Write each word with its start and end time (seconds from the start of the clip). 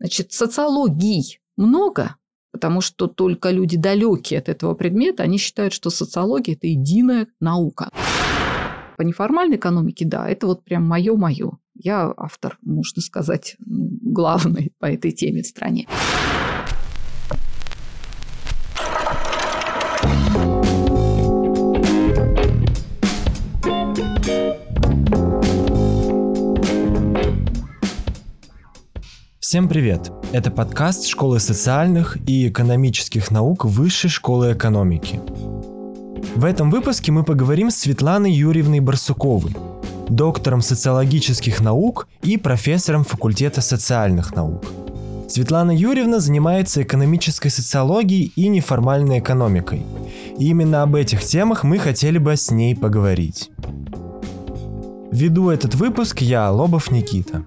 Значит, 0.00 0.32
социологий 0.32 1.40
много, 1.58 2.16
потому 2.52 2.80
что 2.80 3.06
только 3.06 3.50
люди 3.50 3.76
далекие 3.76 4.40
от 4.40 4.48
этого 4.48 4.74
предмета, 4.74 5.22
они 5.22 5.36
считают, 5.36 5.74
что 5.74 5.90
социология– 5.90 6.54
это 6.56 6.66
единая 6.66 7.28
наука. 7.38 7.90
По 8.96 9.02
неформальной 9.02 9.56
экономике, 9.56 10.06
да, 10.06 10.28
это 10.28 10.46
вот 10.46 10.64
прям 10.64 10.86
мое-мое. 10.86 11.52
Я 11.74 12.12
автор, 12.16 12.58
можно 12.62 13.02
сказать, 13.02 13.56
главный 13.58 14.72
по 14.78 14.86
этой 14.86 15.12
теме 15.12 15.42
в 15.42 15.46
стране. 15.46 15.86
Всем 29.50 29.68
привет! 29.68 30.12
Это 30.30 30.52
подкаст 30.52 31.08
Школы 31.08 31.40
социальных 31.40 32.16
и 32.24 32.46
экономических 32.46 33.32
наук 33.32 33.64
Высшей 33.64 34.08
школы 34.08 34.52
экономики. 34.52 35.20
В 36.36 36.44
этом 36.44 36.70
выпуске 36.70 37.10
мы 37.10 37.24
поговорим 37.24 37.72
с 37.72 37.78
Светланой 37.78 38.30
Юрьевной 38.30 38.78
Барсуковой, 38.78 39.56
доктором 40.08 40.60
социологических 40.60 41.60
наук 41.60 42.06
и 42.22 42.36
профессором 42.36 43.02
факультета 43.02 43.60
социальных 43.60 44.36
наук. 44.36 44.64
Светлана 45.28 45.72
Юрьевна 45.72 46.20
занимается 46.20 46.84
экономической 46.84 47.48
социологией 47.48 48.32
и 48.36 48.46
неформальной 48.46 49.18
экономикой. 49.18 49.84
И 50.38 50.46
именно 50.46 50.84
об 50.84 50.94
этих 50.94 51.24
темах 51.24 51.64
мы 51.64 51.78
хотели 51.80 52.18
бы 52.18 52.36
с 52.36 52.52
ней 52.52 52.76
поговорить. 52.76 53.50
Веду 55.10 55.50
этот 55.50 55.74
выпуск 55.74 56.20
я, 56.20 56.52
Лобов 56.52 56.92
Никита. 56.92 57.44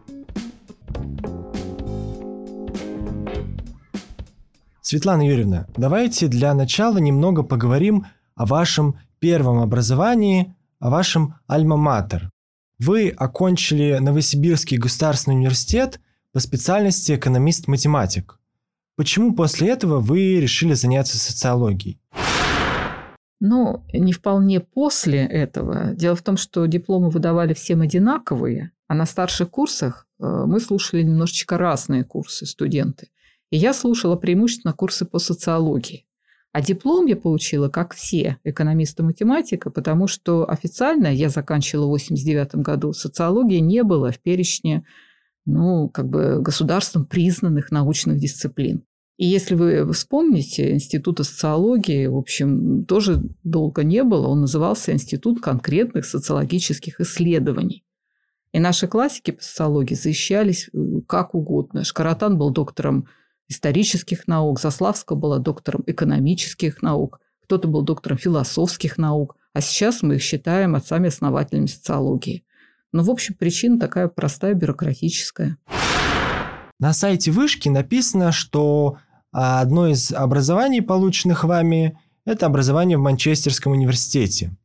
Светлана 4.94 5.28
Юрьевна, 5.28 5.66
давайте 5.76 6.28
для 6.28 6.54
начала 6.54 7.00
немного 7.00 7.42
поговорим 7.42 8.06
о 8.36 8.46
вашем 8.46 9.00
первом 9.18 9.58
образовании, 9.58 10.54
о 10.78 10.92
вашем 10.92 11.34
альма-матер. 11.48 12.30
Вы 12.78 13.10
окончили 13.10 13.98
Новосибирский 14.00 14.78
государственный 14.78 15.36
университет 15.38 16.00
по 16.32 16.40
специальности 16.40 17.16
экономист-математик. 17.16 18.40
Почему 18.96 19.34
после 19.34 19.70
этого 19.70 20.00
вы 20.00 20.40
решили 20.40 20.74
заняться 20.74 21.18
социологией? 21.18 22.00
Ну, 23.40 23.84
не 23.94 24.14
вполне 24.14 24.60
после 24.60 25.26
этого. 25.26 25.96
Дело 25.96 26.16
в 26.16 26.22
том, 26.22 26.38
что 26.38 26.68
дипломы 26.68 27.10
выдавали 27.10 27.56
всем 27.56 27.82
одинаковые, 27.82 28.70
а 28.88 28.94
на 28.94 29.08
старших 29.08 29.50
курсах 29.50 30.06
э, 30.20 30.44
мы 30.46 30.60
слушали 30.60 31.02
немножечко 31.02 31.58
разные 31.58 32.04
курсы 32.04 32.46
студенты. 32.46 33.08
И 33.54 33.58
я 33.58 33.72
слушала 33.72 34.16
преимущественно 34.16 34.74
курсы 34.74 35.06
по 35.06 35.20
социологии. 35.20 36.08
А 36.54 36.60
диплом 36.60 37.06
я 37.06 37.16
получила, 37.16 37.70
как 37.70 37.94
все 37.94 38.38
экономисты-математика, 38.44 39.70
потому 39.70 40.08
что 40.08 40.50
официально 40.50 41.06
я 41.14 41.30
заканчивала 41.30 41.86
в 41.86 41.90
89 41.90 42.56
году. 42.56 42.94
Социологии 42.94 43.60
не 43.60 43.84
было 43.84 44.12
в 44.12 44.18
перечне 44.18 44.86
ну, 45.46 45.88
как 45.88 46.10
бы 46.10 46.42
государством 46.42 47.06
признанных 47.06 47.70
научных 47.70 48.18
дисциплин. 48.18 48.86
И 49.18 49.28
если 49.28 49.54
вы 49.54 49.94
вспомните, 49.94 50.74
Института 50.74 51.24
социологии, 51.24 52.08
в 52.08 52.18
общем, 52.18 52.86
тоже 52.86 53.22
долго 53.44 53.84
не 53.84 54.04
было. 54.04 54.30
Он 54.30 54.42
назывался 54.42 54.94
Институт 54.94 55.42
конкретных 55.42 56.06
социологических 56.06 57.00
исследований. 57.00 57.86
И 58.52 58.58
наши 58.58 58.88
классики 58.88 59.30
по 59.30 59.44
социологии 59.44 59.94
защищались 59.94 60.72
э, 60.74 61.02
как 61.08 61.36
угодно. 61.36 61.84
Шкаратан 61.84 62.40
был 62.40 62.50
доктором 62.50 63.08
исторических 63.54 64.28
наук, 64.28 64.60
Заславская 64.60 65.18
была 65.18 65.40
доктором 65.40 65.84
экономических 65.88 66.82
наук, 66.82 67.22
кто-то 67.44 67.68
был 67.68 67.82
доктором 67.82 68.18
философских 68.18 68.98
наук, 68.98 69.38
а 69.54 69.62
сейчас 69.62 70.02
мы 70.02 70.16
их 70.16 70.22
считаем 70.22 70.76
отцами-основателями 70.76 71.68
социологии. 71.68 72.44
Но, 72.92 73.02
ну, 73.02 73.08
в 73.08 73.12
общем, 73.12 73.36
причина 73.36 73.80
такая 73.80 74.08
простая, 74.08 74.54
бюрократическая. 74.54 75.58
На 76.80 76.94
сайте 76.94 77.32
Вышки 77.32 77.70
написано, 77.70 78.32
что 78.32 78.98
а, 79.32 79.62
одно 79.62 79.88
из 79.88 80.12
образований, 80.12 80.82
полученных 80.82 81.44
вами, 81.44 81.98
это 82.26 82.46
образование 82.46 82.98
в 82.98 83.02
Манчестерском 83.02 83.74
университете. 83.74 84.56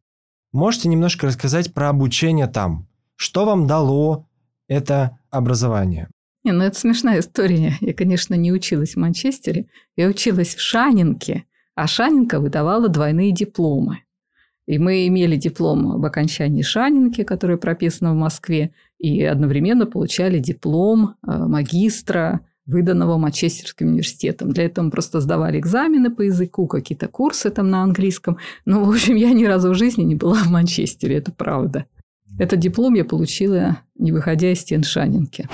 Можете 0.52 0.88
немножко 0.88 1.26
рассказать 1.26 1.74
про 1.74 1.88
обучение 1.88 2.46
там? 2.46 2.88
Что 3.16 3.44
вам 3.44 3.66
дало 3.66 4.26
это 4.68 5.18
образование? 5.30 6.08
Не, 6.44 6.52
ну 6.52 6.64
это 6.64 6.78
смешная 6.78 7.20
история. 7.20 7.76
Я, 7.80 7.92
конечно, 7.94 8.34
не 8.34 8.52
училась 8.52 8.94
в 8.94 8.98
Манчестере. 8.98 9.66
Я 9.96 10.08
училась 10.08 10.54
в 10.54 10.60
Шанинке, 10.60 11.44
а 11.74 11.86
Шанинка 11.86 12.40
выдавала 12.40 12.88
двойные 12.88 13.32
дипломы. 13.32 14.02
И 14.66 14.78
мы 14.78 15.06
имели 15.06 15.36
диплом 15.36 15.92
об 15.92 16.04
окончании 16.04 16.62
Шанинки, 16.62 17.24
который 17.24 17.56
прописан 17.56 18.12
в 18.12 18.18
Москве, 18.18 18.72
и 18.98 19.22
одновременно 19.22 19.86
получали 19.86 20.38
диплом 20.38 21.14
э, 21.26 21.38
магистра, 21.46 22.40
выданного 22.68 23.16
Манчестерским 23.16 23.88
университетом. 23.88 24.52
Для 24.52 24.64
этого 24.64 24.84
мы 24.84 24.90
просто 24.90 25.20
сдавали 25.20 25.58
экзамены 25.58 26.10
по 26.10 26.22
языку, 26.22 26.66
какие-то 26.66 27.08
курсы 27.08 27.50
там 27.50 27.70
на 27.70 27.82
английском. 27.82 28.36
Но, 28.66 28.84
в 28.84 28.90
общем, 28.90 29.16
я 29.16 29.32
ни 29.32 29.44
разу 29.44 29.70
в 29.70 29.74
жизни 29.74 30.02
не 30.02 30.14
была 30.14 30.42
в 30.44 30.50
Манчестере, 30.50 31.16
это 31.16 31.32
правда. 31.32 31.86
Этот 32.38 32.60
диплом 32.60 32.94
я 32.94 33.04
получила, 33.04 33.78
не 33.98 34.12
выходя 34.12 34.52
из 34.52 34.60
стен 34.60 34.82
Шанинки. 34.82 35.48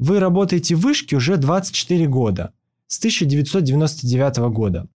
Вы 0.00 0.18
работаете 0.18 0.76
в 0.76 0.80
Вышке 0.80 1.16
уже 1.16 1.36
24 1.36 2.06
года, 2.06 2.54
с 2.86 2.96
1999 3.00 4.38
года. 4.50 4.88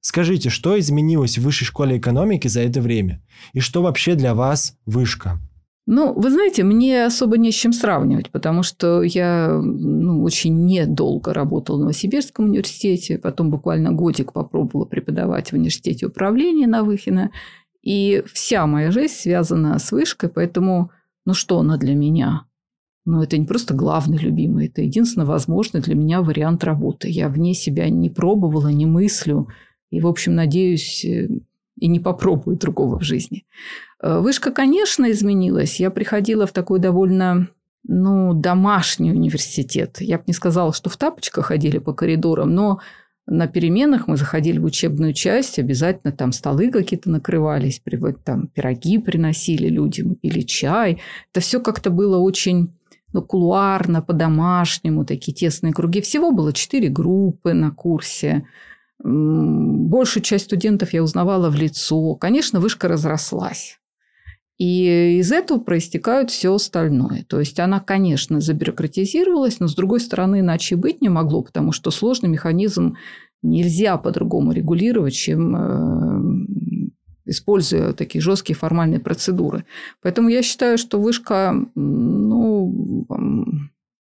Скажите, 0.00 0.48
что 0.48 0.78
изменилось 0.78 1.36
в 1.36 1.42
Высшей 1.42 1.66
школе 1.66 1.98
экономики 1.98 2.48
за 2.48 2.62
это 2.62 2.80
время? 2.80 3.22
И 3.52 3.60
что 3.60 3.82
вообще 3.82 4.14
для 4.14 4.34
вас 4.34 4.78
Вышка? 4.86 5.38
Ну, 5.86 6.14
вы 6.14 6.30
знаете, 6.30 6.64
мне 6.64 7.04
особо 7.04 7.36
не 7.36 7.52
с 7.52 7.54
чем 7.54 7.74
сравнивать, 7.74 8.30
потому 8.30 8.62
что 8.62 9.02
я 9.02 9.60
ну, 9.62 10.22
очень 10.22 10.64
недолго 10.64 11.34
работала 11.34 11.76
в 11.76 11.80
Новосибирском 11.80 12.46
университете, 12.46 13.18
потом 13.18 13.50
буквально 13.50 13.92
годик 13.92 14.32
попробовала 14.32 14.86
преподавать 14.86 15.50
в 15.50 15.52
университете 15.52 16.06
управления 16.06 16.66
на 16.66 16.82
Выхино, 16.82 17.30
и 17.82 18.24
вся 18.32 18.66
моя 18.66 18.90
жизнь 18.90 19.12
связана 19.12 19.78
с 19.78 19.92
вышкой, 19.92 20.30
поэтому, 20.30 20.92
ну 21.26 21.34
что 21.34 21.58
она 21.58 21.76
для 21.76 21.94
меня? 21.94 22.46
Но 23.06 23.22
это 23.22 23.38
не 23.38 23.46
просто 23.46 23.72
главный 23.72 24.18
любимый, 24.18 24.66
это 24.66 24.82
единственно 24.82 25.24
возможный 25.24 25.80
для 25.80 25.94
меня 25.94 26.22
вариант 26.22 26.64
работы. 26.64 27.08
Я 27.08 27.28
вне 27.28 27.54
себя 27.54 27.88
не 27.88 28.10
пробовала, 28.10 28.68
не 28.68 28.84
мыслю. 28.84 29.48
И, 29.90 30.00
в 30.00 30.08
общем, 30.08 30.34
надеюсь, 30.34 31.04
э, 31.04 31.28
и 31.76 31.86
не 31.86 32.00
попробую 32.00 32.56
другого 32.56 32.98
в 32.98 33.04
жизни. 33.04 33.46
Э, 34.02 34.18
вышка, 34.18 34.50
конечно, 34.50 35.08
изменилась. 35.10 35.78
Я 35.78 35.90
приходила 35.90 36.46
в 36.46 36.52
такой 36.52 36.80
довольно 36.80 37.48
ну, 37.86 38.34
домашний 38.34 39.12
университет. 39.12 39.98
Я 40.00 40.18
бы 40.18 40.24
не 40.26 40.34
сказала, 40.34 40.72
что 40.72 40.90
в 40.90 40.96
тапочках 40.96 41.46
ходили 41.46 41.78
по 41.78 41.92
коридорам, 41.92 42.52
но 42.52 42.80
на 43.28 43.46
переменах 43.46 44.08
мы 44.08 44.16
заходили 44.16 44.58
в 44.58 44.64
учебную 44.64 45.12
часть, 45.12 45.60
обязательно 45.60 46.12
там 46.12 46.32
столы 46.32 46.72
какие-то 46.72 47.10
накрывались, 47.10 47.80
там 48.24 48.48
пироги 48.48 48.98
приносили 48.98 49.68
люди, 49.68 50.02
мы 50.02 50.16
пили 50.16 50.40
чай. 50.40 51.00
Это 51.32 51.40
все 51.40 51.60
как-то 51.60 51.90
было 51.90 52.18
очень 52.18 52.72
ну, 53.12 53.22
кулуарно, 53.22 54.02
по-домашнему, 54.02 55.04
такие 55.04 55.34
тесные 55.34 55.72
круги. 55.72 56.00
Всего 56.00 56.32
было 56.32 56.52
четыре 56.52 56.88
группы 56.88 57.52
на 57.52 57.70
курсе. 57.70 58.46
Большую 58.98 60.22
часть 60.22 60.46
студентов 60.46 60.92
я 60.92 61.02
узнавала 61.02 61.50
в 61.50 61.54
лицо. 61.54 62.14
Конечно, 62.14 62.60
вышка 62.60 62.88
разрослась. 62.88 63.78
И 64.58 65.18
из 65.20 65.32
этого 65.32 65.58
проистекают 65.58 66.30
все 66.30 66.54
остальное. 66.54 67.24
То 67.28 67.40
есть 67.40 67.60
она, 67.60 67.78
конечно, 67.78 68.40
забюрократизировалась, 68.40 69.60
но 69.60 69.68
с 69.68 69.74
другой 69.74 70.00
стороны, 70.00 70.40
иначе 70.40 70.76
быть 70.76 71.02
не 71.02 71.10
могло, 71.10 71.42
потому 71.42 71.72
что 71.72 71.90
сложный 71.90 72.30
механизм 72.30 72.96
нельзя 73.42 73.98
по-другому 73.98 74.52
регулировать, 74.52 75.14
чем 75.14 75.56
э, 75.56 76.46
используя 77.26 77.92
такие 77.92 78.22
жесткие 78.22 78.56
формальные 78.56 79.00
процедуры. 79.00 79.66
Поэтому 80.00 80.30
я 80.30 80.42
считаю, 80.42 80.78
что 80.78 81.00
вышка, 81.00 81.54
ну, 81.74 82.66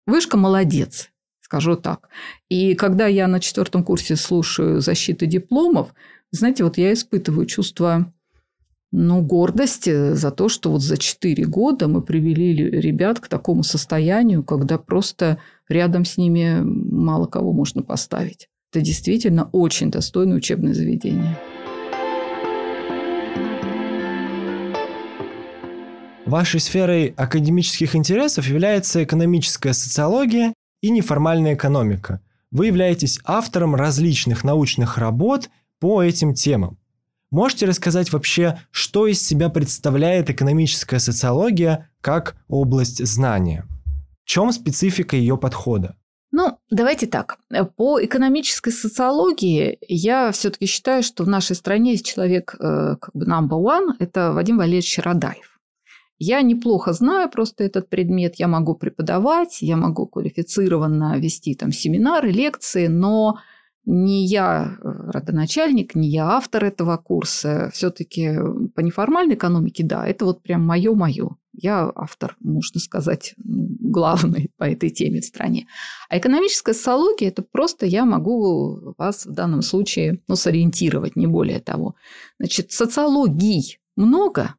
вышка 0.07 0.37
молодец, 0.37 1.09
скажу 1.41 1.75
так. 1.75 2.09
И 2.49 2.75
когда 2.75 3.07
я 3.07 3.27
на 3.27 3.39
четвертом 3.39 3.83
курсе 3.83 4.15
слушаю 4.15 4.81
защиты 4.81 5.25
дипломов, 5.25 5.93
знаете, 6.31 6.63
вот 6.63 6.77
я 6.77 6.93
испытываю 6.93 7.45
чувство 7.45 8.11
ну, 8.91 9.21
гордости 9.21 10.13
за 10.13 10.31
то, 10.31 10.47
что 10.49 10.71
вот 10.71 10.81
за 10.81 10.97
четыре 10.97 11.45
года 11.45 11.87
мы 11.87 12.01
привели 12.01 12.53
ребят 12.53 13.19
к 13.19 13.27
такому 13.27 13.63
состоянию, 13.63 14.43
когда 14.43 14.77
просто 14.77 15.37
рядом 15.67 16.05
с 16.05 16.17
ними 16.17 16.61
мало 16.61 17.25
кого 17.25 17.51
можно 17.51 17.81
поставить. 17.81 18.47
Это 18.71 18.81
действительно 18.81 19.49
очень 19.51 19.91
достойное 19.91 20.37
учебное 20.37 20.73
заведение. 20.73 21.37
Вашей 26.25 26.59
сферой 26.59 27.13
академических 27.17 27.95
интересов 27.95 28.47
является 28.47 29.03
экономическая 29.03 29.73
социология 29.73 30.55
и 30.81 30.89
неформальная 30.89 31.53
экономика. 31.53 32.19
Вы 32.49 32.67
являетесь 32.67 33.19
автором 33.25 33.75
различных 33.75 34.43
научных 34.43 34.97
работ 34.97 35.49
по 35.79 36.01
этим 36.01 36.33
темам. 36.33 36.79
Можете 37.29 37.67
рассказать 37.67 38.11
вообще, 38.11 38.59
что 38.71 39.05
из 39.05 39.21
себя 39.21 39.49
представляет 39.49 40.31
экономическая 40.31 40.97
социология 40.97 41.91
как 42.01 42.37
область 42.47 43.05
знания? 43.05 43.67
В 44.23 44.27
чем 44.27 44.51
специфика 44.51 45.15
ее 45.15 45.37
подхода? 45.37 45.95
Ну, 46.31 46.57
давайте 46.71 47.05
так. 47.05 47.37
По 47.75 48.03
экономической 48.03 48.71
социологии 48.71 49.77
я 49.87 50.31
все-таки 50.31 50.65
считаю, 50.65 51.03
что 51.03 51.23
в 51.23 51.27
нашей 51.27 51.55
стране 51.55 51.91
есть 51.91 52.05
человек 52.05 52.55
э, 52.59 52.95
как 52.99 53.11
бы 53.13 53.25
number 53.25 53.61
one– 53.61 53.93
это 53.99 54.31
Вадим 54.33 54.57
Валерьевич 54.57 54.97
Радаев. 54.97 55.54
Я 56.17 56.41
неплохо 56.41 56.93
знаю 56.93 57.29
просто 57.29 57.63
этот 57.63 57.89
предмет, 57.89 58.35
я 58.35 58.47
могу 58.47 58.75
преподавать, 58.75 59.61
я 59.61 59.75
могу 59.75 60.07
квалифицированно 60.07 61.17
вести 61.17 61.55
там 61.55 61.71
семинары, 61.71 62.31
лекции, 62.31 62.87
но 62.87 63.39
не 63.85 64.25
я 64.25 64.77
э, 64.81 64.87
родоначальник, 65.11 65.93
не 65.93 66.09
я 66.09 66.31
автор 66.31 66.65
этого 66.65 66.97
курса. 66.97 67.69
Все-таки 67.73 68.35
по 68.73 68.81
неформальной 68.81 69.35
экономике, 69.35 69.83
да, 69.83 70.07
это 70.07 70.25
вот 70.25 70.41
прям 70.41 70.65
мое-мое. 70.65 71.35
Я 71.53 71.91
автор, 71.95 72.35
можно 72.39 72.79
сказать, 72.79 73.35
главный 73.37 74.51
по 74.57 74.63
этой 74.63 74.89
теме 74.89 75.21
в 75.21 75.25
стране. 75.25 75.67
А 76.09 76.17
экономическая 76.17 76.73
социология– 76.73 77.27
это 77.29 77.43
просто 77.43 77.85
я 77.85 78.05
могу 78.05 78.95
вас 78.97 79.25
в 79.25 79.33
данном 79.33 79.61
случае 79.61 80.21
ну, 80.27 80.35
сориентировать, 80.35 81.15
не 81.15 81.27
более 81.27 81.59
того. 81.59 81.95
Значит, 82.39 82.71
социологий 82.71 83.79
много, 83.95 84.55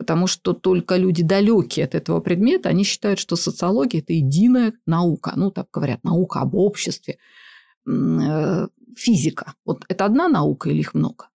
потому 0.00 0.26
что 0.26 0.54
только 0.54 0.96
люди 0.96 1.22
далекие 1.22 1.84
от 1.84 1.94
этого 1.94 2.20
предмета, 2.20 2.70
они 2.70 2.84
считают, 2.84 3.18
что 3.18 3.36
социология– 3.36 4.00
это 4.02 4.14
единая 4.14 4.72
наука. 4.86 5.34
Ну, 5.36 5.50
так 5.50 5.66
говорят, 5.70 6.04
наука 6.04 6.40
об 6.40 6.54
обществе, 6.54 7.18
э, 7.86 8.66
физика. 8.96 9.52
Вот 9.66 9.84
это 9.88 10.06
одна 10.06 10.28
наука 10.28 10.70
или 10.70 10.80
их 10.80 10.94
много? 10.94 11.28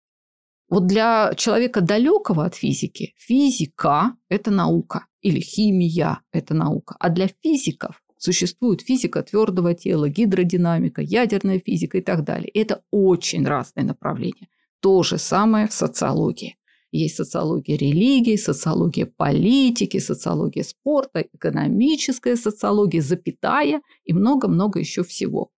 Вот 0.70 0.86
для 0.86 1.34
человека 1.36 1.82
далекого 1.82 2.46
от 2.46 2.54
физики 2.54 3.12
физика– 3.18 4.16
это 4.30 4.50
наука, 4.50 5.04
или 5.20 5.40
химия– 5.40 6.20
это 6.32 6.54
наука. 6.54 6.96
А 6.98 7.10
для 7.10 7.28
физиков 7.42 8.02
существует 8.16 8.80
физика 8.80 9.22
твердого 9.22 9.74
тела, 9.74 10.08
гидродинамика, 10.08 11.02
ядерная 11.02 11.60
физика 11.60 11.98
и 11.98 12.00
так 12.00 12.24
далее. 12.24 12.48
Это 12.54 12.82
очень 12.90 13.46
разные 13.46 13.84
направления. 13.84 14.48
То 14.80 15.02
же 15.02 15.18
самое 15.18 15.66
в 15.66 15.74
социологии. 15.74 16.56
Есть 16.96 17.16
социология 17.16 17.76
религии, 17.76 18.36
социология 18.36 19.06
политики, 19.06 19.98
социология 19.98 20.62
спорта, 20.62 21.26
экономическая 21.32 22.36
социология, 22.36 23.02
запятая 23.02 23.82
и 24.04 24.12
много-много 24.12 24.78
еще 24.78 25.02
всего. 25.02 25.50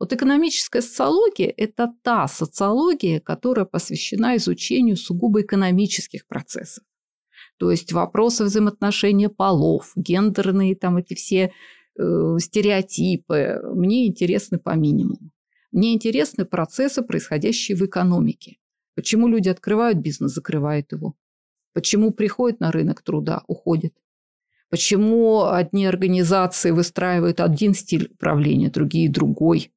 Вот 0.00 0.12
экономическая 0.12 0.82
социология– 0.82 1.54
это 1.56 1.92
та 2.02 2.26
социология, 2.26 3.20
которая 3.20 3.66
посвящена 3.66 4.36
изучению 4.38 4.96
сугубо 4.96 5.42
экономических 5.42 6.26
процессов. 6.26 6.82
То 7.60 7.70
есть 7.70 7.92
вопросы 7.92 8.42
взаимоотношения 8.42 9.28
полов, 9.28 9.92
гендерные 9.94 10.74
там 10.74 10.96
эти 10.96 11.14
все 11.14 11.52
э, 11.96 12.36
стереотипы 12.40 13.60
мне 13.76 14.08
интересны 14.08 14.58
по 14.58 14.74
минимуму. 14.74 15.30
Мне 15.70 15.94
интересны 15.94 16.44
процессы, 16.44 17.02
происходящие 17.02 17.76
в 17.76 17.86
экономике. 17.86 18.56
Почему 18.94 19.28
люди 19.28 19.48
открывают 19.48 19.98
бизнес, 19.98 20.32
закрывают 20.32 20.92
его? 20.92 21.14
Почему 21.72 22.10
приходят 22.10 22.60
на 22.60 22.70
рынок 22.72 23.02
труда, 23.02 23.42
уходят? 23.46 23.92
Почему 24.70 25.46
одни 25.46 25.86
организации 25.86 26.70
выстраивают 26.70 27.40
один 27.40 27.74
стиль 27.74 28.10
управления, 28.12 28.70
другие 28.70 29.10
другой? 29.10 29.72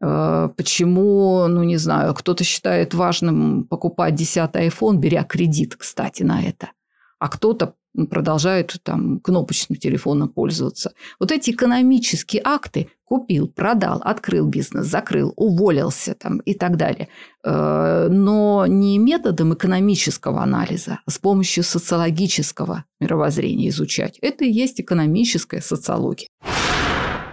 Э, 0.00 0.48
почему, 0.56 1.46
ну 1.48 1.62
не 1.62 1.76
знаю, 1.76 2.14
кто-то 2.14 2.44
считает 2.44 2.94
важным 2.94 3.64
покупать 3.64 4.14
10 4.14 4.50
iPhone, 4.52 4.96
беря 4.96 5.24
кредит, 5.24 5.76
кстати, 5.76 6.22
на 6.22 6.42
это, 6.42 6.72
а 7.18 7.28
кто-то 7.28 7.74
продолжает 8.10 8.76
там 8.82 9.20
кнопочным 9.20 9.78
телефоном 9.78 10.28
пользоваться. 10.28 10.92
Вот 11.20 11.32
эти 11.32 11.50
экономические 11.50 12.42
акты 12.44 12.88
купил, 13.04 13.48
продал, 13.48 14.00
открыл 14.04 14.46
бизнес, 14.46 14.86
закрыл, 14.86 15.32
уволился 15.36 16.14
там 16.14 16.38
и 16.38 16.54
так 16.54 16.76
далее. 16.76 17.08
Э, 17.44 18.08
но 18.10 18.66
не 18.66 18.98
методом 18.98 19.54
экономического 19.54 20.42
анализа, 20.42 21.00
а 21.06 21.10
с 21.10 21.18
помощью 21.18 21.62
социологического 21.64 22.84
мировоззрения 23.00 23.68
изучать. 23.68 24.18
Это 24.20 24.44
и 24.44 24.50
есть 24.50 24.80
экономическая 24.80 25.60
социология. 25.60 26.28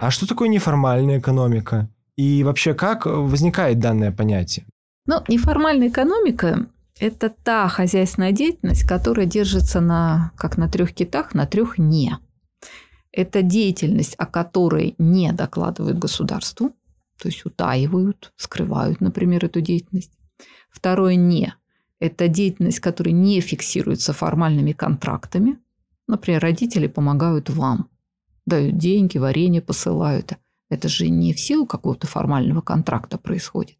А 0.00 0.10
что 0.10 0.26
такое 0.26 0.48
неформальная 0.48 1.18
экономика? 1.18 1.88
И 2.16 2.44
вообще, 2.44 2.74
как 2.74 3.06
возникает 3.06 3.78
данное 3.78 4.12
понятие? 4.12 4.66
Ну, 5.06 5.16
неформальная 5.28 5.88
экономика– 5.88 6.66
это 6.98 7.30
та 7.30 7.68
хозяйственная 7.68 8.32
деятельность, 8.32 8.86
которая 8.86 9.26
держится 9.26 9.80
на, 9.80 10.32
как 10.36 10.56
на 10.56 10.68
трех 10.68 10.92
китах, 10.92 11.34
на 11.34 11.46
трех 11.46 11.78
«не». 11.78 12.18
Это 13.10 13.42
деятельность, 13.42 14.14
о 14.16 14.26
которой 14.26 14.94
не 14.98 15.32
докладывают 15.32 15.98
государству, 15.98 16.70
то 17.20 17.28
есть 17.28 17.44
утаивают, 17.44 18.32
скрывают, 18.36 19.00
например, 19.00 19.44
эту 19.44 19.60
деятельность. 19.60 20.12
Второе 20.70 21.16
«не»– 21.16 21.54
это 22.00 22.28
деятельность, 22.28 22.80
которая 22.80 23.14
не 23.14 23.40
фиксируется 23.40 24.12
формальными 24.12 24.72
контрактами. 24.72 25.58
Например, 26.08 26.40
родители 26.40 26.86
помогают 26.86 27.50
вам, 27.50 27.90
дают 28.46 28.78
деньги, 28.78 29.18
варенье 29.18 29.60
посылают– 29.60 30.34
это 30.72 30.88
же 30.88 31.10
не 31.10 31.34
в 31.34 31.38
силу 31.38 31.66
какого-то 31.66 32.06
формального 32.06 32.62
контракта 32.62 33.18
происходит. 33.18 33.76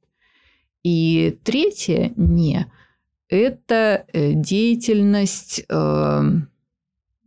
И 0.82 1.38
третье 1.42 2.12
«не»– 2.16 2.70
это 3.32 4.04
э, 4.12 4.34
деятельность 4.34 5.64
э, 5.66 6.22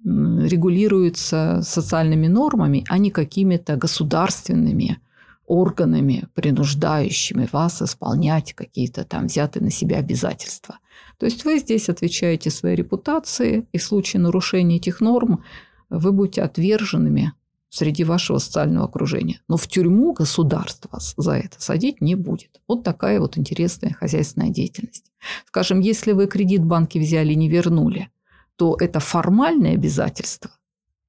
регулируется 0.04 1.62
социальными 1.64 2.28
нормами, 2.28 2.86
а 2.90 3.00
не 3.00 3.10
какими-то 3.10 3.76
государственными 3.76 5.00
органами, 5.48 6.28
принуждающими 6.36 7.50
вас 7.52 7.82
исполнять 7.82 8.54
какие-то 8.54 9.04
там 9.04 9.26
взятые 9.26 9.64
на 9.64 9.72
себя 9.72 9.98
обязательства. 9.98 10.78
То 11.18 11.26
есть 11.26 11.44
вы 11.44 11.58
здесь 11.58 11.90
отвечаете 11.90 12.52
своей 12.52 12.76
репутации, 12.76 13.68
и 13.72 13.78
в 13.78 13.84
случае 13.84 14.22
нарушения 14.22 14.78
этих 14.78 15.02
норм 15.02 15.44
вы 15.90 16.12
будете 16.12 16.44
отверженными 16.44 17.34
среди 17.70 18.04
вашего 18.04 18.38
социального 18.38 18.86
окружения. 18.86 19.42
Но 19.48 19.58
в 19.58 19.68
тюрьму 19.68 20.14
государство 20.14 20.90
вас 20.92 21.14
за 21.18 21.34
это 21.34 21.62
садить 21.62 22.02
не 22.02 22.16
будет. 22.16 22.62
Вот 22.68 22.84
такая 22.84 23.20
вот 23.20 23.38
интересная 23.38 23.94
хозяйственная 23.94 24.50
деятельность. 24.50 25.12
Скажем, 25.48 25.80
если 25.80 26.14
вы 26.14 26.28
кредит 26.28 26.62
в 26.62 26.66
банке 26.66 27.00
взяли 27.00 27.34
и 27.34 27.36
не 27.36 27.50
вернули, 27.50 28.10
то 28.56 28.78
это 28.80 29.00
формальное 29.00 29.74
обязательство. 29.74 30.52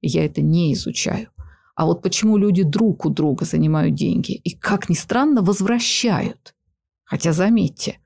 Я 0.02 0.24
это 0.24 0.42
не 0.42 0.72
изучаю. 0.74 1.28
А 1.74 1.84
вот 1.84 2.02
почему 2.02 2.36
люди 2.38 2.62
друг 2.62 3.04
у 3.04 3.10
друга 3.10 3.44
занимают 3.44 3.94
деньги 3.94 4.32
и, 4.32 4.50
как 4.50 4.88
ни 4.88 4.94
странно, 4.94 5.42
возвращают. 5.42 6.54
Хотя, 7.04 7.32
заметьте, 7.32 7.98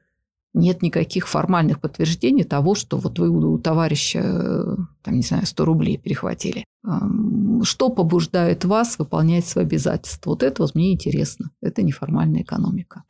нет 0.52 0.82
никаких 0.82 1.28
формальных 1.28 1.80
подтверждений 1.80 2.44
того, 2.44 2.74
что 2.74 2.98
вот 2.98 3.18
вы 3.18 3.30
у 3.30 3.58
товарища, 3.58 4.18
э, 4.18 4.76
там, 5.02 5.14
не 5.14 5.22
знаю, 5.22 5.46
100 5.46 5.64
рублей 5.64 5.96
перехватили. 5.96 6.64
Что 7.62 7.90
побуждает 7.90 8.64
вас 8.64 8.98
выполнять 8.98 9.46
свои 9.46 9.64
обязательства? 9.64 10.30
Вот 10.30 10.42
это 10.42 10.62
вот 10.62 10.74
мне 10.74 10.92
интересно. 10.92 11.50
Это 11.60 11.82
неформальная 11.82 12.42
экономика. 12.42 13.02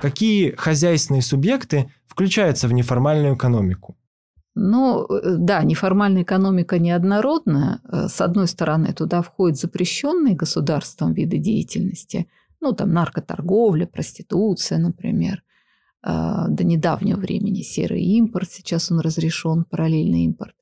Какие 0.00 0.52
хозяйственные 0.56 1.22
субъекты 1.22 1.90
включаются 2.06 2.68
в 2.68 2.72
неформальную 2.72 3.36
экономику? 3.36 3.96
Ну, 4.54 5.06
э, 5.06 5.36
да, 5.38 5.62
неформальная 5.62 6.22
экономика 6.22 6.78
неоднородная. 6.78 7.80
Э, 7.84 8.08
с 8.08 8.20
одной 8.20 8.48
стороны, 8.48 8.92
туда 8.92 9.22
входят 9.22 9.58
запрещенные 9.58 10.34
государством 10.34 11.12
виды 11.12 11.38
деятельности, 11.38 12.26
ну, 12.60 12.72
там 12.72 12.92
наркоторговля, 12.92 13.86
проституция, 13.86 14.78
например. 14.78 15.42
А, 16.02 16.48
до 16.48 16.64
недавнего 16.64 17.18
времени 17.18 17.62
серый 17.62 18.02
импорт, 18.02 18.50
сейчас 18.50 18.90
он 18.90 19.00
разрешен, 19.00 19.64
параллельный 19.64 20.24
импорт. 20.24 20.54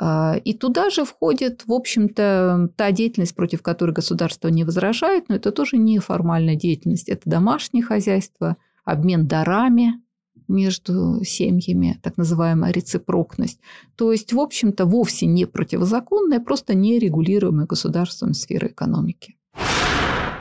А, 0.00 0.36
и 0.44 0.54
туда 0.54 0.90
же 0.90 1.04
входит, 1.04 1.64
в 1.66 1.72
общем-то, 1.72 2.70
та 2.76 2.92
деятельность, 2.92 3.34
против 3.34 3.62
которой 3.62 3.90
государство 3.90 4.48
не 4.48 4.64
возражает, 4.64 5.28
но 5.28 5.34
это 5.34 5.50
тоже 5.50 5.76
неформальная 5.76 6.54
деятельность. 6.54 7.08
Это 7.08 7.28
домашнее 7.28 7.82
хозяйство, 7.82 8.56
обмен 8.84 9.26
дарами 9.26 10.00
между 10.46 11.22
семьями, 11.24 11.98
так 12.02 12.16
называемая 12.16 12.72
рецепрокность. 12.72 13.60
То 13.96 14.12
есть, 14.12 14.32
в 14.32 14.40
общем-то, 14.40 14.86
вовсе 14.86 15.26
не 15.26 15.46
противозаконная, 15.46 16.40
просто 16.40 16.74
нерегулируемая 16.74 17.66
государством 17.66 18.34
сфера 18.34 18.68
экономики. 18.68 19.36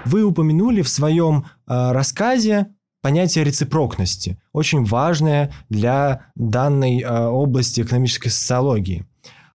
Вы 0.05 0.23
упомянули 0.23 0.81
в 0.81 0.87
своем 0.87 1.45
а, 1.65 1.91
рассказе 1.91 2.67
понятие 3.01 3.43
рецепрокности, 3.43 4.39
очень 4.53 4.83
важное 4.83 5.51
для 5.69 6.31
данной 6.35 7.01
э, 7.01 7.27
области 7.27 7.81
экономической 7.81 8.29
социологии. 8.29 9.05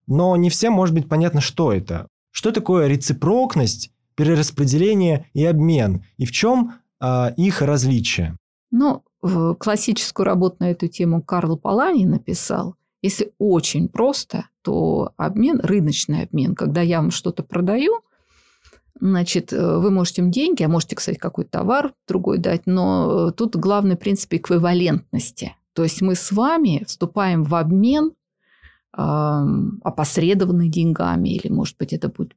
Но 0.07 0.37
не 0.37 0.51
всем 0.51 0.73
может 0.73 0.95
быть 0.95 1.09
понятно, 1.09 1.41
что 1.41 1.73
это. 1.73 2.09
Что 2.31 2.51
такое 2.51 2.87
рецепрокность, 2.89 3.91
перераспределение 4.15 5.27
и 5.35 5.45
обмен? 5.45 6.05
И 6.17 6.27
в 6.27 6.33
чем 6.33 6.75
э, 7.01 7.35
их 7.37 7.63
различие? 7.63 8.37
Ну, 8.71 9.03
классическую 9.59 10.27
работу 10.27 10.57
на 10.61 10.71
эту 10.71 10.89
тему 10.89 11.23
Карл 11.23 11.57
Палани 11.57 12.05
написал. 12.05 12.75
Если 13.03 13.33
очень 13.39 13.89
просто, 13.89 14.47
то 14.63 15.13
обмен, 15.17 15.61
рыночный 15.61 16.23
обмен, 16.23 16.55
когда 16.55 16.81
я 16.83 17.01
вам 17.01 17.11
что-то 17.11 17.43
продаю, 17.43 18.01
значит, 19.01 19.53
э, 19.53 19.77
вы 19.79 19.91
можете 19.91 20.23
им 20.23 20.31
деньги, 20.31 20.63
а 20.63 20.69
можете, 20.69 20.97
кстати, 20.97 21.19
какой-то 21.19 21.51
товар 21.51 21.93
другой 22.07 22.39
дать, 22.39 22.63
но 22.67 23.33
тут 23.33 23.57
главный 23.57 23.97
принцип 23.97 24.33
эквивалентности. 24.35 25.57
То 25.75 25.83
есть 25.83 26.01
мы 26.01 26.15
с 26.15 26.31
вами 26.31 26.85
вступаем 26.87 27.45
в 27.45 27.55
обмен 27.55 28.13
опосредованный 28.95 30.69
деньгами, 30.69 31.31
или, 31.31 31.51
может 31.51 31.79
быть, 31.79 31.93
это 31.93 32.09
будет 32.09 32.35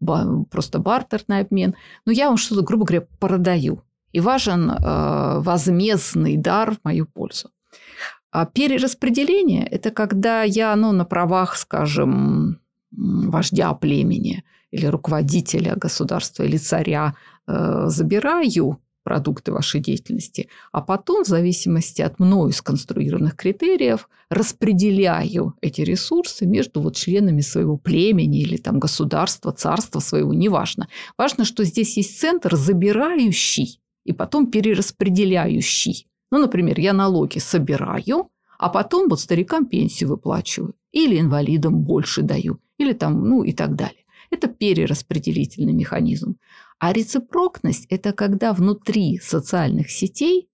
просто 0.49 0.79
бартерный 0.79 1.41
обмен. 1.41 1.75
Но 2.05 2.11
я 2.13 2.27
вам 2.27 2.37
что-то, 2.37 2.61
грубо 2.61 2.85
говоря, 2.85 3.07
продаю. 3.19 3.81
И 4.13 4.21
важен 4.21 4.71
э, 4.71 5.39
возмездный 5.39 6.37
дар 6.37 6.71
в 6.71 6.79
мою 6.85 7.05
пользу. 7.05 7.49
А 8.31 8.45
перераспределение– 8.45 9.67
это 9.71 9.91
когда 9.91 10.43
я 10.43 10.75
ну, 10.77 10.93
на 10.93 11.03
правах, 11.03 11.57
скажем, 11.57 12.59
вождя 12.91 13.73
племени 13.73 14.43
или 14.71 14.85
руководителя 14.85 15.75
государства 15.75 16.43
или 16.43 16.57
царя 16.57 17.15
э, 17.47 17.85
забираю 17.87 18.79
продукты 19.05 19.53
вашей 19.53 19.79
деятельности, 19.79 20.49
а 20.71 20.81
потом, 20.81 21.23
в 21.23 21.27
зависимости 21.27 22.01
от 22.01 22.19
мною 22.19 22.51
сконструированных 22.51 23.35
критериев, 23.35 24.09
распределяю 24.29 25.53
эти 25.61 25.81
ресурсы 25.81 26.47
между 26.47 26.81
вот 26.81 26.95
членами 26.95 27.41
своего 27.41 27.77
племени 27.77 28.41
или 28.41 28.57
там 28.57 28.79
государства, 28.79 29.51
царства 29.51 29.99
своего, 29.99 30.33
неважно. 30.33 30.87
Важно, 31.17 31.45
что 31.45 31.63
здесь 31.63 31.95
есть 31.97 32.19
центр, 32.19 32.55
забирающий 32.55 33.79
и 34.05 34.11
потом 34.11 34.47
перераспределяющий. 34.47 36.07
Ну, 36.31 36.39
например, 36.39 36.79
я 36.79 36.93
налоги 36.93 37.37
собираю, 37.37 38.31
а 38.57 38.69
потом 38.69 39.07
вот 39.07 39.19
старикам 39.19 39.67
пенсию 39.67 40.09
выплачиваю, 40.09 40.73
или 40.91 41.19
инвалидам 41.19 41.83
больше 41.83 42.23
даю, 42.23 42.59
или 42.79 42.93
там, 42.93 43.29
ну 43.29 43.43
и 43.43 43.53
так 43.53 43.75
далее. 43.75 44.03
Это 44.31 44.47
перераспределительный 44.47 45.73
механизм. 45.73 46.37
А 46.79 46.93
рецепрокность– 46.93 47.85
это 47.89 48.13
когда 48.13 48.53
внутри 48.53 49.19
социальных 49.19 49.89
сетей 49.89 50.49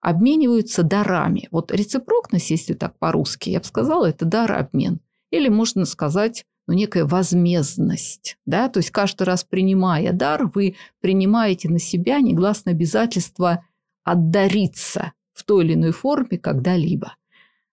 обмениваются 0.00 0.82
дарами. 0.82 1.48
Вот 1.50 1.72
рецепрокность, 1.72 2.50
если 2.50 2.74
так 2.74 2.98
по-русски, 2.98 3.50
я 3.50 3.58
бы 3.58 3.64
сказала, 3.64 4.06
это 4.06 4.24
дарообмен. 4.24 5.00
Или 5.30 5.48
можно 5.48 5.84
сказать, 5.84 6.44
ну, 6.66 6.74
некая 6.74 7.04
возмездность. 7.04 8.38
Да? 8.46 8.68
То 8.68 8.78
есть 8.78 8.90
каждый 8.90 9.24
раз 9.24 9.44
принимая 9.44 10.12
дар, 10.12 10.50
вы 10.54 10.76
принимаете 11.00 11.68
на 11.68 11.78
себя 11.78 12.20
негласное 12.20 12.74
обязательство 12.74 13.64
отдариться 14.04 15.12
в 15.32 15.44
той 15.44 15.64
или 15.64 15.74
иной 15.74 15.92
форме 15.92 16.38
когда-либо. 16.38 17.14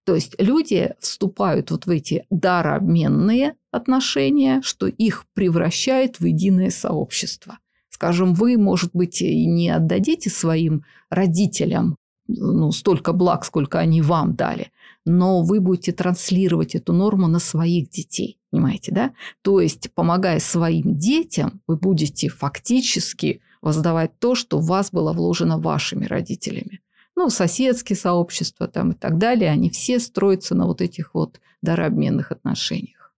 То 0.05 0.15
есть 0.15 0.35
люди 0.39 0.93
вступают 0.99 1.71
вот 1.71 1.85
в 1.85 1.89
эти 1.89 2.25
дарообменные 2.29 3.55
отношения, 3.71 4.61
что 4.61 4.87
их 4.87 5.25
превращает 5.33 6.19
в 6.19 6.25
единое 6.25 6.71
сообщество. 6.71 7.59
Скажем, 8.03 8.33
вы, 8.33 8.57
может 8.57 8.89
быть, 8.93 9.21
и 9.21 9.45
не 9.45 9.69
отдадите 9.69 10.29
своим 10.29 10.83
родителям 11.09 11.95
ну, 12.27 12.73
столько 12.73 13.13
благ, 13.13 13.45
сколько 13.45 13.79
они 13.79 14.01
вам 14.01 14.35
дали, 14.35 14.73
но 15.05 15.41
вы 15.41 15.61
будете 15.61 15.93
транслировать 15.93 16.75
эту 16.75 16.91
норму 16.91 17.27
на 17.27 17.39
своих 17.39 17.89
детей. 17.89 18.37
Понимаете, 18.51 18.91
да? 18.91 19.13
То 19.41 19.61
есть, 19.61 19.89
помогая 19.93 20.39
своим 20.39 20.97
детям, 20.97 21.61
вы 21.65 21.77
будете 21.77 22.27
фактически 22.27 23.39
воздавать 23.61 24.11
то, 24.19 24.35
что 24.35 24.59
в 24.59 24.65
вас 24.65 24.91
было 24.91 25.13
вложено 25.13 25.57
вашими 25.57 26.05
родителями 26.05 26.81
ну, 27.15 27.29
соседские 27.29 27.95
сообщества 27.95 28.67
там 28.67 28.91
и 28.91 28.95
так 28.95 29.17
далее, 29.17 29.49
они 29.49 29.69
все 29.69 29.99
строятся 29.99 30.55
на 30.55 30.65
вот 30.65 30.81
этих 30.81 31.13
вот 31.13 31.39
дарообменных 31.61 32.33
отношениях. 32.33 33.13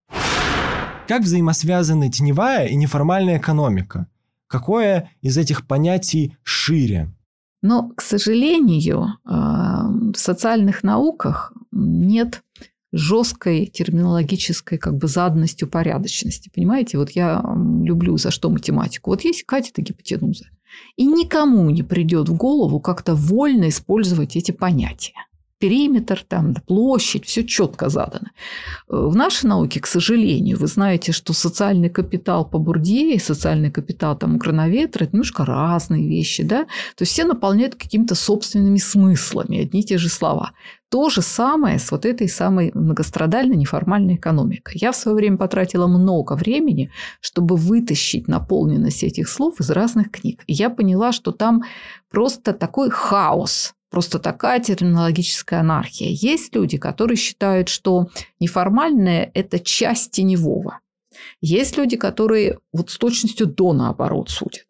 Как 1.08 1.22
взаимосвязаны 1.22 2.12
теневая 2.12 2.68
и 2.68 2.76
неформальная 2.76 3.38
экономика? 3.40 4.08
Какое 4.48 5.12
из 5.22 5.38
этих 5.38 5.68
понятий 5.68 6.36
шире? 6.44 7.14
Но, 7.62 7.90
к 7.90 8.02
сожалению, 8.02 9.18
а, 9.26 9.88
в 9.90 10.16
социальных 10.16 10.84
науках 10.84 11.52
нет 11.72 12.44
жесткой 12.92 13.66
терминологической 13.66 14.78
как 14.78 14.96
бы 14.96 15.08
заданностью 15.08 15.68
порядочности. 15.68 16.52
Понимаете, 16.54 16.98
вот 16.98 17.12
я 17.12 17.44
люблю 17.84 18.18
за 18.18 18.32
что 18.32 18.50
математику. 18.50 19.10
Вот 19.10 19.22
есть 19.26 19.44
катета 19.44 19.82
гипотенуза. 19.82 20.46
И 20.96 21.06
никому 21.06 21.70
не 21.70 21.84
придет 21.84 22.30
в 22.30 22.36
голову 22.36 22.80
как-то 22.80 23.16
вольно 23.16 23.70
использовать 23.70 24.36
эти 24.36 24.52
понятия. 24.52 25.16
Периметр, 25.58 26.24
там, 26.28 26.54
площадь, 26.68 27.26
все 27.26 27.46
четко 27.46 27.88
задано. 27.90 28.28
В 28.90 29.16
нашей 29.16 29.46
науке, 29.46 29.80
к 29.80 29.88
сожалению, 29.88 30.58
вы 30.58 30.68
знаете, 30.68 31.14
что 31.14 31.32
социальный 31.32 31.90
капитал 31.90 32.46
по 32.46 32.60
Бурдье 32.60 33.16
и 33.16 33.20
социальный 33.20 33.72
капитал 33.72 34.18
там, 34.18 34.36
у 34.36 34.38
Грановетра– 34.38 35.04
это 35.06 35.14
немножко 35.14 35.46
разные 35.46 36.08
вещи. 36.10 36.44
Да? 36.44 36.66
То 36.96 37.04
есть 37.04 37.14
все 37.14 37.24
наполняют 37.24 37.76
какими-то 37.76 38.16
собственными 38.16 38.78
смыслами, 38.78 39.62
одни 39.62 39.80
и 39.80 39.84
те 39.84 39.98
же 39.98 40.10
слова. 40.10 40.52
То 40.90 41.10
же 41.10 41.22
самое 41.22 41.80
с 41.80 41.90
вот 41.92 42.06
этой 42.06 42.28
самой 42.28 42.72
многострадальной 42.74 43.56
неформальной 43.56 44.16
экономикой. 44.16 44.78
Я 44.80 44.92
в 44.92 44.96
свое 44.96 45.16
время 45.16 45.38
потратила 45.38 45.88
много 45.88 46.34
времени, 46.34 46.92
чтобы 47.22 47.56
вытащить 47.56 48.28
наполненность 48.28 49.04
этих 49.04 49.30
слов 49.30 49.60
из 49.60 49.70
разных 49.70 50.12
книг. 50.12 50.44
И 50.48 50.54
я 50.54 50.70
поняла, 50.70 51.12
что 51.12 51.32
там 51.32 51.64
просто 52.10 52.54
такой 52.54 52.90
хаос, 52.90 53.74
просто 53.96 54.20
такая 54.20 54.60
терминологическая 54.60 55.62
анархия. 55.62 56.10
Есть 56.10 56.54
люди, 56.54 56.78
которые 56.78 57.16
считают, 57.16 57.70
что 57.70 58.10
неформальное– 58.42 59.32
это 59.34 59.58
часть 59.58 60.12
теневого. 60.12 60.82
Есть 61.40 61.78
люди, 61.78 61.96
которые 61.96 62.58
вот 62.74 62.90
с 62.90 62.98
точностью 62.98 63.48
до 63.48 63.72
наоборот 63.72 64.30
судят. 64.30 64.66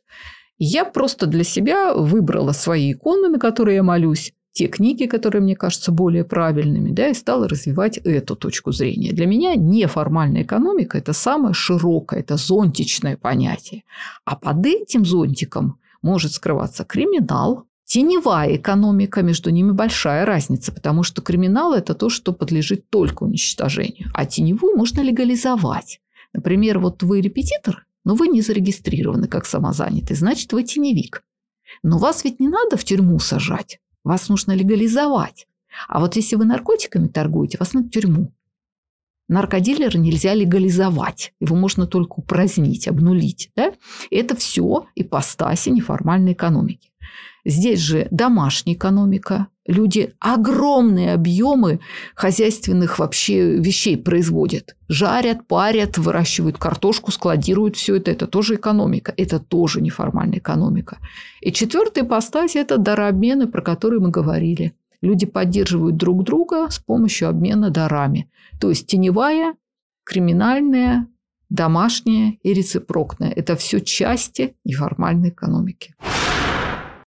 Я 0.60 0.86
просто 0.86 1.26
для 1.26 1.44
себя 1.44 1.96
выбрала 1.96 2.52
свои 2.52 2.92
иконы, 2.92 3.30
на 3.30 3.40
которые 3.40 3.78
я 3.78 3.84
молюсь, 3.84 4.32
те 4.52 4.68
книги, 4.68 5.08
которые 5.08 5.42
мне 5.42 5.56
кажутся 5.56 5.92
более 5.92 6.24
правильными, 6.24 6.92
да, 6.92 7.08
и 7.08 7.16
стала 7.16 7.48
развивать 7.48 7.98
эту 7.98 8.36
точку 8.36 8.72
зрения. 8.72 9.12
Для 9.12 9.26
меня 9.26 9.56
неформальная 9.56 10.44
экономика– 10.44 10.98
это 11.00 11.14
самое 11.14 11.56
широкое, 11.56 12.20
это 12.20 12.38
зонтичное 12.38 13.18
понятие. 13.18 13.86
А 14.24 14.36
под 14.36 14.64
этим 14.68 15.04
зонтиком 15.04 15.80
может 16.04 16.34
скрываться 16.34 16.84
криминал, 16.84 17.66
Теневая 17.86 18.56
экономика, 18.56 19.22
между 19.22 19.52
ними 19.52 19.72
большая 19.72 20.26
разница, 20.26 20.72
потому 20.72 21.04
что 21.04 21.22
криминал– 21.22 21.74
это 21.76 21.94
то, 21.94 22.10
что 22.10 22.34
подлежит 22.34 22.90
только 22.90 23.24
уничтожению, 23.24 24.10
а 24.14 24.26
теневую 24.26 24.76
можно 24.76 25.02
легализовать. 25.02 26.02
Например, 26.34 26.80
вот 26.80 27.04
вы 27.04 27.22
репетитор, 27.22 27.86
но 28.04 28.16
вы 28.16 28.28
не 28.28 28.42
зарегистрированы 28.42 29.28
как 29.28 29.46
самозанятый, 29.46 30.16
значит, 30.16 30.52
вы 30.52 30.64
теневик. 30.64 31.24
Но 31.84 32.00
вас 32.00 32.24
ведь 32.24 32.40
не 32.40 32.48
надо 32.48 32.76
в 32.76 32.84
тюрьму 32.84 33.20
сажать. 33.20 33.80
Вас 34.04 34.30
нужно 34.30 34.54
легализовать. 34.54 35.48
А 35.88 36.00
вот 36.00 36.16
если 36.16 36.36
вы 36.38 36.46
наркотиками 36.46 37.08
торгуете, 37.08 37.58
вас 37.60 37.74
на 37.74 37.88
тюрьму. 37.88 38.32
Наркодилера 39.28 39.98
нельзя 39.98 40.34
легализовать. 40.34 41.34
Его 41.40 41.56
можно 41.56 41.88
только 41.88 42.14
упразднить, 42.20 42.88
обнулить. 42.88 43.52
Да? 43.56 43.74
Это 44.12 44.36
все 44.36 44.88
ипостаси 44.96 45.70
неформальной 45.70 46.34
экономики. 46.34 46.92
Здесь 47.46 47.80
же 47.80 48.08
домашняя 48.10 48.76
экономика. 48.76 49.48
Люди 49.68 50.14
огромные 50.20 51.14
объемы 51.14 51.80
хозяйственных 52.16 52.98
вообще 52.98 53.58
вещей 53.58 53.98
производят. 53.98 54.76
Жарят, 54.88 55.48
парят, 55.48 55.98
выращивают 55.98 56.58
картошку, 56.58 57.12
складируют 57.12 57.76
все 57.76 57.96
это. 57.96 58.12
Это 58.12 58.26
тоже 58.28 58.56
экономика. 58.56 59.14
Это 59.16 59.40
тоже 59.40 59.82
неформальная 59.82 60.40
экономика. 60.40 60.98
И 61.42 61.52
четвертая 61.52 62.04
ипостась– 62.04 62.56
это 62.58 62.78
дарообмены, 62.78 63.48
про 63.48 63.62
которые 63.62 64.00
мы 64.00 64.10
говорили. 64.10 64.74
Люди 65.02 65.28
поддерживают 65.28 65.98
друг 65.98 66.24
друга 66.24 66.68
с 66.70 66.80
помощью 66.80 67.30
обмена 67.30 67.70
дарами. 67.70 68.30
То 68.60 68.70
есть 68.70 68.88
теневая, 68.88 69.56
криминальная, 70.04 71.08
домашняя 71.50 72.38
и 72.42 72.54
рецепрокная. 72.54 73.30
Это 73.30 73.56
все 73.56 73.82
части 73.82 74.56
неформальной 74.64 75.30
экономики. 75.30 75.94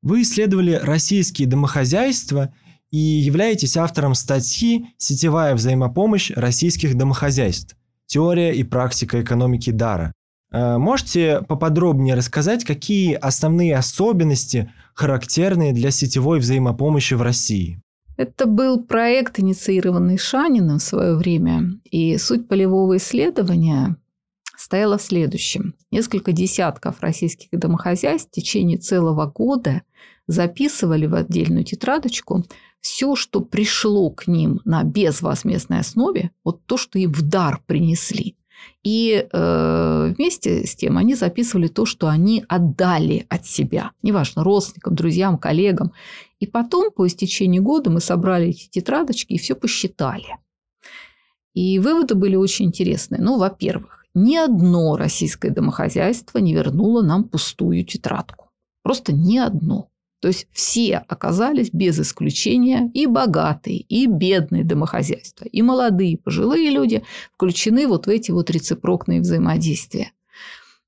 Вы 0.04 0.24
исследовали 0.24 0.74
российские 0.74 1.48
домохозяйства 1.48 2.54
и 2.92 2.98
являетесь 2.98 3.78
автором 3.78 4.16
статьи 4.16 4.88
«Сетевая 4.98 5.56
взаимопомощь 5.56 6.30
российских 6.36 6.98
домохозяйств. 6.98 7.78
Теория 8.06 8.54
и 8.54 8.64
практика 8.64 9.22
экономики 9.22 9.72
дара». 9.72 10.12
Э, 10.52 10.78
можете 10.78 11.42
поподробнее 11.48 12.16
рассказать, 12.16 12.66
какие 12.66 13.14
основные 13.14 13.78
особенности 13.78 14.70
характерны 14.94 15.72
для 15.72 15.90
сетевой 15.90 16.40
взаимопомощи 16.40 17.14
в 17.14 17.22
России? 17.22 17.82
Это 18.18 18.46
был 18.46 18.84
проект, 18.84 19.40
инициированный 19.40 20.18
Шаниным 20.18 20.80
в 20.80 20.84
свое 20.84 21.16
время. 21.16 21.80
И 21.90 22.18
суть 22.18 22.50
полевого 22.50 22.98
исследования 22.98 23.96
стояла 24.56 24.98
в 24.98 25.02
следующем. 25.02 25.76
Несколько 25.92 26.32
десятков 26.32 27.02
российских 27.02 27.50
домохозяйств 27.52 28.30
в 28.30 28.36
течение 28.36 28.78
целого 28.78 29.26
года 29.26 29.84
записывали 30.28 31.06
в 31.06 31.16
отдельную 31.16 31.66
тетрадочку 31.66 32.46
все, 32.80 33.16
что 33.16 33.40
пришло 33.42 34.10
к 34.10 34.28
ним 34.28 34.60
на 34.66 34.84
безвозмездной 34.84 35.80
основе, 35.80 36.32
вот 36.44 36.66
то, 36.66 36.78
что 36.78 37.00
им 37.00 37.14
в 37.14 37.22
дар 37.22 37.62
принесли. 37.66 38.36
И 38.84 39.28
э, 39.32 40.14
вместе 40.16 40.66
с 40.66 40.76
тем 40.76 40.98
они 40.98 41.16
записывали 41.16 41.68
то, 41.68 41.86
что 41.86 42.08
они 42.08 42.44
отдали 42.48 43.26
от 43.30 43.46
себя, 43.46 43.92
неважно, 44.02 44.44
родственникам, 44.44 44.96
друзьям, 44.96 45.38
коллегам. 45.38 45.94
И 46.40 46.48
потом, 46.48 46.92
по 46.92 47.08
истечении 47.08 47.60
года, 47.60 47.90
мы 47.90 48.02
собрали 48.02 48.50
эти 48.50 48.68
тетрадочки 48.70 49.34
и 49.34 49.38
все 49.38 49.56
посчитали. 49.56 50.38
И 51.54 51.80
выводы 51.80 52.16
были 52.16 52.36
очень 52.36 52.66
интересные. 52.66 53.22
Ну, 53.22 53.38
во-первых, 53.38 54.03
ни 54.14 54.36
одно 54.36 54.96
российское 54.98 55.50
домохозяйство 55.50 56.38
не 56.40 56.54
вернуло 56.54 57.02
нам 57.02 57.24
пустую 57.24 57.84
тетрадку. 57.86 58.50
Просто 58.84 59.14
ни 59.14 59.38
одно. 59.38 59.90
То 60.20 60.30
есть 60.30 60.48
все 60.54 61.00
оказались 61.10 61.70
без 61.74 62.00
исключения 62.00 62.90
и 62.94 63.08
богатые, 63.08 63.80
и 63.80 64.06
бедные 64.06 64.64
домохозяйства, 64.64 65.46
и 65.46 65.62
молодые, 65.62 66.14
и 66.14 66.18
пожилые 66.18 66.70
люди 66.70 67.04
включены 67.34 67.88
вот 67.88 68.06
в 68.06 68.10
эти 68.10 68.32
вот 68.32 68.50
рецепрокные 68.50 69.20
взаимодействия. 69.20 70.14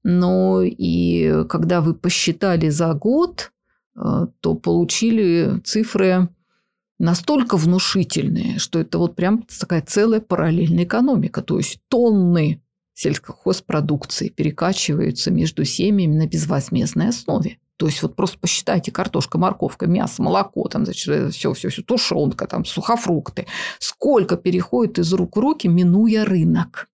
Но 0.03 0.61
и 0.61 1.43
когда 1.49 1.81
вы 1.81 1.95
посчитали 1.95 2.69
за 2.69 2.93
год, 2.93 3.51
э, 3.97 4.27
то 4.39 4.53
получили 4.55 5.59
цифры 5.65 6.29
настолько 6.97 7.57
внушительные, 7.57 8.59
что 8.59 8.79
это 8.79 8.99
вот 8.99 9.15
прям 9.15 9.43
такая 9.59 9.81
целая 9.81 10.21
параллельная 10.21 10.85
экономика. 10.85 11.41
То 11.41 11.57
есть 11.57 11.81
тонны 11.89 12.61
сельскохозпродукции 12.95 14.29
перекачиваются 14.29 15.29
между 15.29 15.63
семьями 15.65 16.15
на 16.15 16.27
безвозмездной 16.27 17.09
основе. 17.09 17.59
То 17.77 17.87
есть 17.87 18.01
вот 18.01 18.15
просто 18.15 18.39
посчитайте 18.39 18.91
картошка, 18.91 19.37
морковка, 19.37 19.85
мясо, 19.85 20.23
молоко, 20.23 20.67
там, 20.69 20.85
значит, 20.85 21.33
все, 21.33 21.53
все, 21.53 21.69
все, 21.69 21.81
тушенка, 21.81 22.47
там, 22.47 22.63
сухофрукты. 22.63 23.47
Сколько 23.79 24.37
переходит 24.37 24.97
из 24.99 25.13
рук 25.13 25.35
в 25.35 25.39
руки, 25.39 25.67
минуя 25.67 26.23
рынок. 26.23 26.87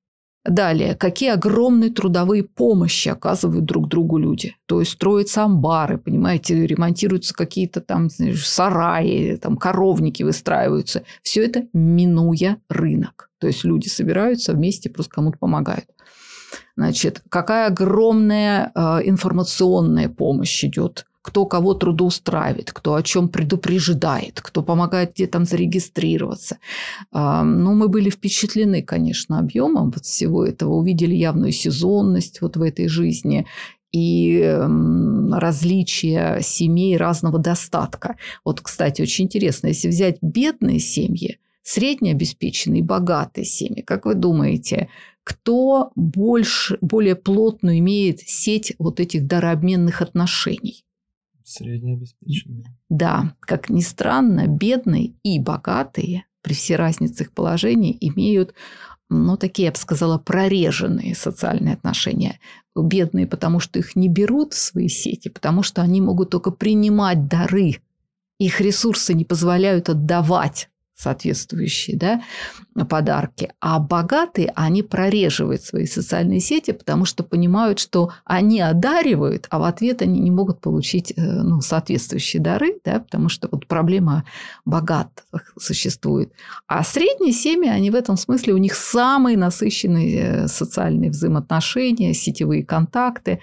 Далее, 0.43 0.95
какие 0.95 1.29
огромные 1.29 1.91
трудовые 1.91 2.43
помощи 2.43 3.09
оказывают 3.09 3.65
друг 3.65 3.87
другу 3.87 4.17
люди. 4.17 4.55
То 4.65 4.79
есть 4.79 4.93
строятся 4.93 5.43
амбары, 5.43 5.99
понимаете, 5.99 6.65
ремонтируются 6.65 7.35
какие-то 7.35 7.79
там 7.79 8.09
знаешь, 8.09 8.49
сараи, 8.49 9.35
там 9.35 9.57
коровники 9.57 10.23
выстраиваются. 10.23 11.03
Все 11.21 11.45
это 11.45 11.67
минуя 11.73 12.57
рынок. 12.69 13.30
То 13.41 13.47
есть 13.47 13.65
люди 13.65 13.89
собираются 13.89 14.53
вместе, 14.53 14.89
просто 14.89 15.11
кому-то 15.11 15.37
помогают. 15.39 15.85
Значит, 16.77 17.21
какая 17.29 17.67
огромная 17.67 18.71
э, 18.73 18.79
информационная 19.03 20.07
помощь 20.07 20.63
идет 20.63 21.05
кто 21.23 21.45
кого 21.45 21.75
трудоустраивает, 21.75 22.71
кто 22.71 22.95
о 22.95 23.03
чем 23.03 23.29
предупреждает, 23.29 24.41
кто 24.41 24.63
помогает 24.63 25.13
где 25.13 25.27
там 25.27 25.45
зарегистрироваться. 25.45 26.57
Ну, 27.11 27.73
мы 27.75 27.89
были 27.89 28.09
впечатлены, 28.09 28.81
конечно, 28.81 29.37
объемом 29.37 29.91
вот 29.91 30.03
всего 30.05 30.43
этого, 30.43 30.73
увидели 30.73 31.13
явную 31.13 31.51
сезонность 31.51 32.41
вот 32.41 32.57
в 32.57 32.61
этой 32.63 32.87
жизни 32.87 33.45
и 33.91 34.57
различия 35.31 36.39
семей 36.41 36.97
разного 36.97 37.37
достатка. 37.37 38.15
Вот, 38.43 38.61
кстати, 38.61 39.03
очень 39.03 39.25
интересно, 39.25 39.67
если 39.67 39.89
взять 39.89 40.17
бедные 40.21 40.79
семьи, 40.79 41.37
среднеобеспеченные 41.71 42.79
и 42.79 42.83
богатые 42.83 43.45
семьи, 43.45 43.81
как 43.81 44.05
вы 44.05 44.15
думаете, 44.15 44.89
кто 45.23 45.91
больше, 45.95 46.77
более 46.81 47.15
плотную 47.15 47.79
имеет 47.79 48.19
сеть 48.21 48.73
вот 48.77 48.99
этих 48.99 49.25
дарообменных 49.27 50.01
отношений? 50.01 50.83
Среднеобеспеченные. 51.43 52.65
Да, 52.89 53.35
как 53.39 53.69
ни 53.69 53.81
странно, 53.81 54.47
бедные 54.47 55.13
и 55.23 55.39
богатые 55.39 56.25
при 56.41 56.53
всей 56.53 56.75
разнице 56.75 57.23
их 57.23 57.31
положения 57.31 57.95
имеют 57.99 58.53
ну, 59.09 59.35
такие, 59.35 59.65
я 59.65 59.71
бы 59.71 59.77
сказала, 59.77 60.17
прореженные 60.17 61.15
социальные 61.15 61.73
отношения. 61.73 62.39
Бедные, 62.75 63.27
потому 63.27 63.59
что 63.59 63.77
их 63.77 63.97
не 63.97 64.07
берут 64.07 64.53
в 64.53 64.57
свои 64.57 64.87
сети, 64.87 65.27
потому 65.27 65.63
что 65.63 65.81
они 65.81 65.99
могут 65.99 66.29
только 66.29 66.49
принимать 66.51 67.27
дары. 67.27 67.81
Их 68.39 68.61
ресурсы 68.61 69.13
не 69.13 69.25
позволяют 69.25 69.89
отдавать 69.89 70.70
соответствующие 71.01 71.97
да, 71.97 72.21
подарки. 72.85 73.51
А 73.59 73.79
богатые, 73.79 74.51
они 74.55 74.83
прореживают 74.83 75.63
свои 75.63 75.85
социальные 75.85 76.39
сети, 76.39 76.71
потому 76.71 77.05
что 77.05 77.23
понимают, 77.23 77.79
что 77.79 78.11
они 78.23 78.61
одаривают, 78.61 79.47
а 79.49 79.59
в 79.59 79.63
ответ 79.63 80.01
они 80.01 80.19
не 80.19 80.31
могут 80.31 80.61
получить 80.61 81.11
э, 81.11 81.21
ну, 81.21 81.61
соответствующие 81.61 82.41
дары, 82.41 82.79
да, 82.85 82.99
потому 82.99 83.29
что 83.29 83.47
вот 83.51 83.67
проблема 83.67 84.23
богатых 84.65 85.53
существует. 85.59 86.31
А 86.67 86.83
средние 86.83 87.33
семьи, 87.33 87.69
они 87.69 87.89
в 87.89 87.95
этом 87.95 88.15
смысле, 88.15 88.53
у 88.53 88.57
них 88.57 88.75
самые 88.75 89.37
насыщенные 89.37 90.17
э, 90.17 90.47
социальные 90.47 91.09
взаимоотношения, 91.09 92.13
сетевые 92.13 92.63
контакты. 92.63 93.39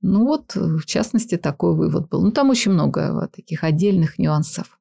Ну 0.00 0.24
вот, 0.24 0.54
в 0.56 0.84
частности, 0.84 1.36
такой 1.36 1.74
вывод 1.76 2.08
был. 2.08 2.22
Ну, 2.22 2.32
там 2.32 2.50
очень 2.50 2.72
много 2.72 3.28
таких 3.32 3.62
отдельных 3.62 4.18
нюансов 4.18 4.78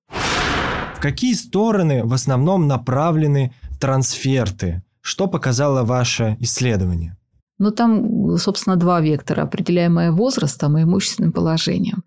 какие 1.01 1.33
стороны 1.33 2.05
в 2.05 2.13
основном 2.13 2.67
направлены 2.67 3.53
трансферты? 3.79 4.81
Что 5.01 5.27
показало 5.27 5.83
ваше 5.83 6.37
исследование? 6.39 7.17
Ну, 7.59 7.71
там, 7.71 8.37
собственно, 8.37 8.75
два 8.75 9.01
вектора, 9.01 9.43
определяемые 9.43 10.11
возрастом 10.11 10.77
и 10.77 10.83
имущественным 10.83 11.31
положением. 11.31 12.03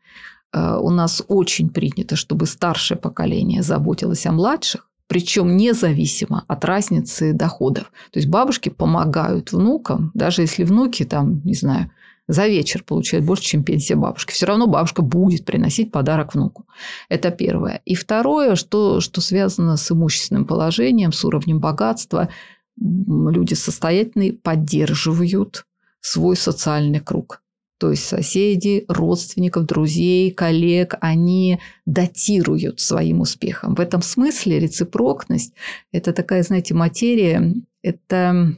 Э, 0.53 0.79
у 0.81 0.91
нас 0.91 1.23
очень 1.29 1.69
принято, 1.69 2.17
чтобы 2.17 2.47
старшее 2.47 2.99
поколение 2.99 3.63
заботилось 3.63 4.27
о 4.27 4.33
младших, 4.33 4.89
причем 5.07 5.57
независимо 5.57 6.45
от 6.49 6.65
разницы 6.65 7.33
доходов. 7.33 7.85
То 8.13 8.19
есть 8.19 8.29
бабушки 8.29 8.69
помогают 8.71 9.53
внукам, 9.53 10.11
даже 10.15 10.43
если 10.43 10.65
внуки 10.65 11.05
там, 11.05 11.41
не 11.45 11.55
знаю, 11.55 11.91
за 12.27 12.47
вечер 12.47 12.83
получает 12.83 13.25
больше, 13.25 13.45
чем 13.45 13.65
пенсия 13.65 13.97
бабушки. 13.97 14.33
Все 14.33 14.47
равно 14.47 14.67
бабушка 14.67 15.03
будет 15.03 15.45
приносить 15.45 15.93
подарок 15.93 16.35
внуку. 16.35 16.67
Это 17.09 17.31
первое. 17.31 17.83
И 17.85 17.95
второе, 17.95 18.55
что, 18.55 19.01
что 19.01 19.21
связано 19.21 19.77
с 19.77 19.91
имущественным 19.91 20.47
положением, 20.47 21.13
с 21.13 21.25
уровнем 21.25 21.61
богатства. 21.61 22.29
Люди 22.77 23.55
состоятельные 23.55 24.33
поддерживают 24.33 25.67
свой 26.01 26.37
социальный 26.37 27.01
круг. 27.01 27.43
То 27.79 27.91
есть 27.91 28.05
соседи, 28.05 28.85
родственников, 28.89 29.67
друзей, 29.67 30.31
коллег, 30.31 30.95
они 31.01 31.61
датируют 31.87 32.81
своим 32.81 33.21
успехом. 33.21 33.75
В 33.75 33.81
этом 33.81 34.01
смысле 34.01 34.61
рецепрокность– 34.61 35.53
это 35.93 36.13
такая, 36.13 36.43
знаете, 36.43 36.73
материя, 36.73 37.53
это 37.83 38.57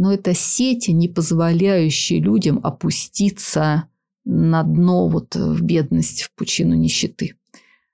но 0.00 0.14
это 0.14 0.32
сети, 0.32 0.92
не 0.92 1.08
позволяющие 1.08 2.20
людям 2.20 2.58
опуститься 2.62 3.84
на 4.24 4.62
дно 4.62 5.08
вот 5.08 5.36
э, 5.36 5.52
в 5.52 5.60
бедность, 5.60 6.22
в 6.22 6.34
пучину 6.34 6.74
нищеты. 6.74 7.34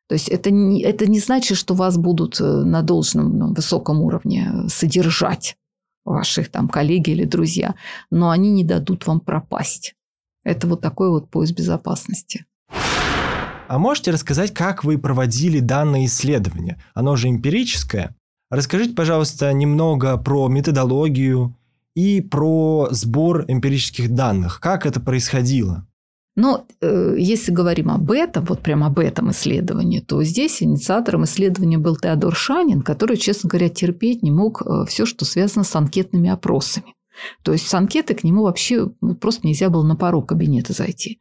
То 0.09 0.13
есть 0.15 0.29
это 0.29 0.53
не, 0.53 0.83
это 0.83 1.11
не 1.11 1.19
значит, 1.19 1.59
что 1.59 1.75
вас 1.75 1.99
будут 1.99 2.41
э, 2.41 2.45
на 2.45 2.83
должном 2.83 3.37
на 3.37 3.49
высоком 3.49 4.03
уровне 4.03 4.69
содержать 4.69 5.57
ваших 6.05 6.49
там 6.49 6.69
коллеги 6.69 7.11
или 7.11 7.25
друзья, 7.25 7.75
но 8.13 8.31
они 8.31 8.53
не 8.53 8.63
дадут 8.63 9.05
вам 9.09 9.19
пропасть. 9.19 9.97
Это 10.45 10.69
вот 10.69 10.81
такой 10.81 11.11
вот 11.11 11.29
поиск 11.29 11.55
безопасности. 11.57 12.47
А 13.67 13.79
можете 13.81 14.13
рассказать, 14.13 14.55
как 14.55 14.85
вы 14.85 14.97
проводили 14.97 15.59
данное 15.59 16.05
исследование? 16.05 16.81
Оно 16.95 17.17
же 17.17 17.29
эмпирическое. 17.29 18.15
Расскажите, 18.49 18.95
пожалуйста, 18.95 19.53
немного 19.53 20.17
про 20.19 20.47
методологию, 20.47 21.57
и 21.97 22.21
про 22.21 22.89
сбор 22.91 23.47
эмпирических 23.49 24.15
данных. 24.15 24.61
Как 24.61 24.87
это 24.87 25.01
происходило? 25.01 25.87
Но 26.37 26.67
э, 26.83 27.15
если 27.19 27.51
говорим 27.51 27.91
об 27.91 28.11
этом, 28.11 28.45
вот 28.45 28.61
прям 28.61 28.85
об 28.85 28.99
этом 28.99 29.31
исследовании, 29.31 30.01
то 30.01 30.23
здесь 30.23 30.63
инициатором 30.63 31.25
исследования 31.25 31.79
был 31.79 31.97
Теодор 31.97 32.37
Шанин, 32.37 32.83
который, 32.83 33.17
честно 33.17 33.49
говоря, 33.49 33.71
терпеть 33.71 34.23
не 34.23 34.31
мог 34.31 34.61
э, 34.61 34.85
все, 34.87 35.07
что 35.07 35.25
связано 35.25 35.65
с 35.65 35.75
анкетными 35.75 36.29
опросами. 36.29 36.95
То 37.43 37.53
есть 37.53 37.67
с 37.67 37.73
анкеты 37.73 38.15
к 38.15 38.25
нему 38.25 38.43
вообще 38.43 38.91
ну, 39.01 39.15
просто 39.15 39.47
нельзя 39.47 39.71
было 39.71 39.83
на 39.83 39.97
порог 39.97 40.29
кабинета 40.29 40.75
зайти. 40.75 41.19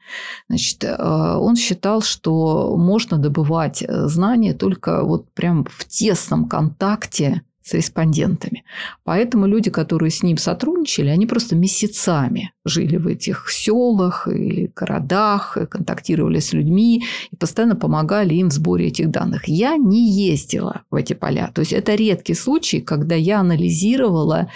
Значит, 0.49 0.83
э, 0.83 0.93
он 0.99 1.55
считал, 1.55 2.01
что 2.01 2.75
можно 2.75 3.17
добывать 3.17 3.81
знания 3.88 4.53
только 4.53 5.05
вот 5.05 5.33
прям 5.33 5.63
в 5.63 5.85
тесном 5.85 6.49
контакте 6.49 7.43
с 7.65 7.73
респондентами. 7.73 8.63
Поэтому 9.04 9.47
люди, 9.47 9.71
которые 9.71 10.12
с 10.12 10.21
ним 10.21 10.38
сотрудничали, 10.38 11.08
они 11.08 11.25
просто 11.25 11.56
месяцами 11.56 12.54
жили 12.63 12.97
в 12.97 13.08
этих 13.08 13.49
селах 13.49 14.28
или 14.28 14.71
городах, 14.75 15.58
контактировали 15.71 16.39
с 16.39 16.54
людьми 16.54 17.04
и 17.32 17.36
постоянно 17.36 17.75
помогали 17.75 18.36
им 18.36 18.49
в 18.49 18.54
сборе 18.54 18.88
этих 18.88 19.10
данных. 19.10 19.47
Я 19.47 19.78
не 19.78 20.12
ездила 20.12 20.84
в 20.91 20.95
эти 20.95 21.13
поля. 21.13 21.51
То 21.56 21.62
есть 21.62 21.73
это 21.73 21.95
редкий 21.95 22.36
случай, 22.36 22.82
когда 22.82 23.15
я 23.15 23.39
анализировала 23.39 24.51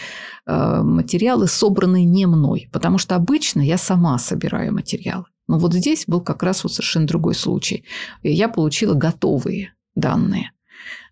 э, 0.46 0.82
материалы, 0.84 1.48
собранные 1.48 2.06
не 2.06 2.28
мной. 2.28 2.70
Потому 2.72 3.00
что 3.00 3.16
обычно 3.16 3.62
я 3.62 3.80
сама 3.80 4.20
собираю 4.20 4.72
материалы. 4.72 5.26
Но 5.48 5.58
вот 5.58 5.74
здесь 5.74 6.04
был 6.06 6.22
как 6.22 6.44
раз 6.44 6.64
вот 6.64 6.74
совершенно 6.74 7.08
другой 7.08 7.34
случай. 7.34 7.84
Я 8.22 8.50
получила 8.50 8.94
готовые 8.94 9.74
данные. 9.96 10.52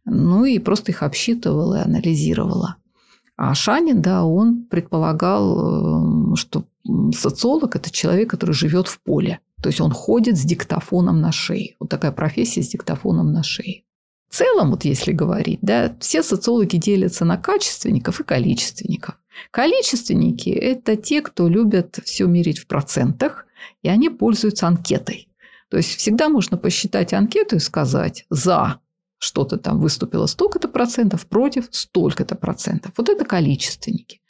Ну 0.10 0.46
и 0.46 0.58
просто 0.58 0.92
их 0.92 1.04
обсчитывала 1.04 1.80
и 1.80 1.84
анализировала. 1.84 2.78
А 3.36 3.54
Шанин, 3.54 4.02
да, 4.02 4.24
он 4.24 4.64
предполагал, 4.64 6.34
э, 6.34 6.36
что 6.38 6.64
социолог– 7.14 7.76
это 7.76 7.92
человек, 7.92 8.30
который 8.32 8.54
живет 8.54 8.88
в 8.88 9.00
поле. 9.02 9.42
То 9.62 9.70
есть 9.70 9.82
он 9.82 9.92
ходит 9.92 10.38
с 10.38 10.42
диктофоном 10.42 11.20
на 11.20 11.32
шее. 11.32 11.76
Вот 11.80 11.90
такая 11.90 12.12
профессия 12.12 12.64
с 12.64 12.70
диктофоном 12.70 13.32
на 13.34 13.44
шее. 13.44 13.84
В 14.30 14.36
целом, 14.36 14.72
вот 14.72 14.86
если 14.86 15.12
говорить, 15.12 15.60
да, 15.62 15.96
все 16.00 16.24
социологи 16.24 16.78
делятся 16.78 17.26
на 17.26 17.38
качественников 17.38 18.20
и 18.22 18.24
количественников. 18.24 19.20
Количественники– 19.52 20.50
это 20.50 20.96
те, 20.96 21.22
кто 21.22 21.48
любят 21.48 22.00
все 22.04 22.26
мерить 22.26 22.60
в 22.60 22.68
процентах, 22.68 23.46
и 23.84 23.90
они 23.90 24.10
пользуются 24.10 24.68
анкетой. 24.68 25.28
То 25.70 25.78
есть 25.78 25.96
всегда 25.98 26.30
можно 26.30 26.58
посчитать 26.58 27.14
анкету 27.14 27.58
и 27.58 27.60
сказать 27.60 28.26
«за» 28.30 28.80
что-то 29.20 29.58
там 29.58 29.80
выступило 29.80 30.26
столько-то 30.26 30.68
процентов, 30.68 31.28
против 31.28 31.68
столько-то 31.72 32.36
процентов. 32.36 32.92
Вот 32.98 33.10
это 33.10 33.26
количественники. 33.26 34.22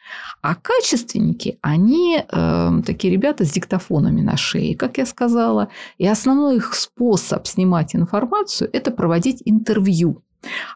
А 0.41 0.55
качественники, 0.55 1.59
они 1.61 2.23
э, 2.25 2.69
такие 2.85 3.13
ребята 3.13 3.43
с 3.43 3.51
диктофонами 3.51 4.21
на 4.21 4.37
шее, 4.37 4.75
как 4.75 4.97
я 4.97 5.05
сказала. 5.05 5.69
И 5.97 6.07
основной 6.07 6.57
их 6.57 6.73
способ 6.73 7.45
снимать 7.47 7.95
информацию– 7.95 8.69
это 8.73 8.91
проводить 8.91 9.41
интервью. 9.45 10.23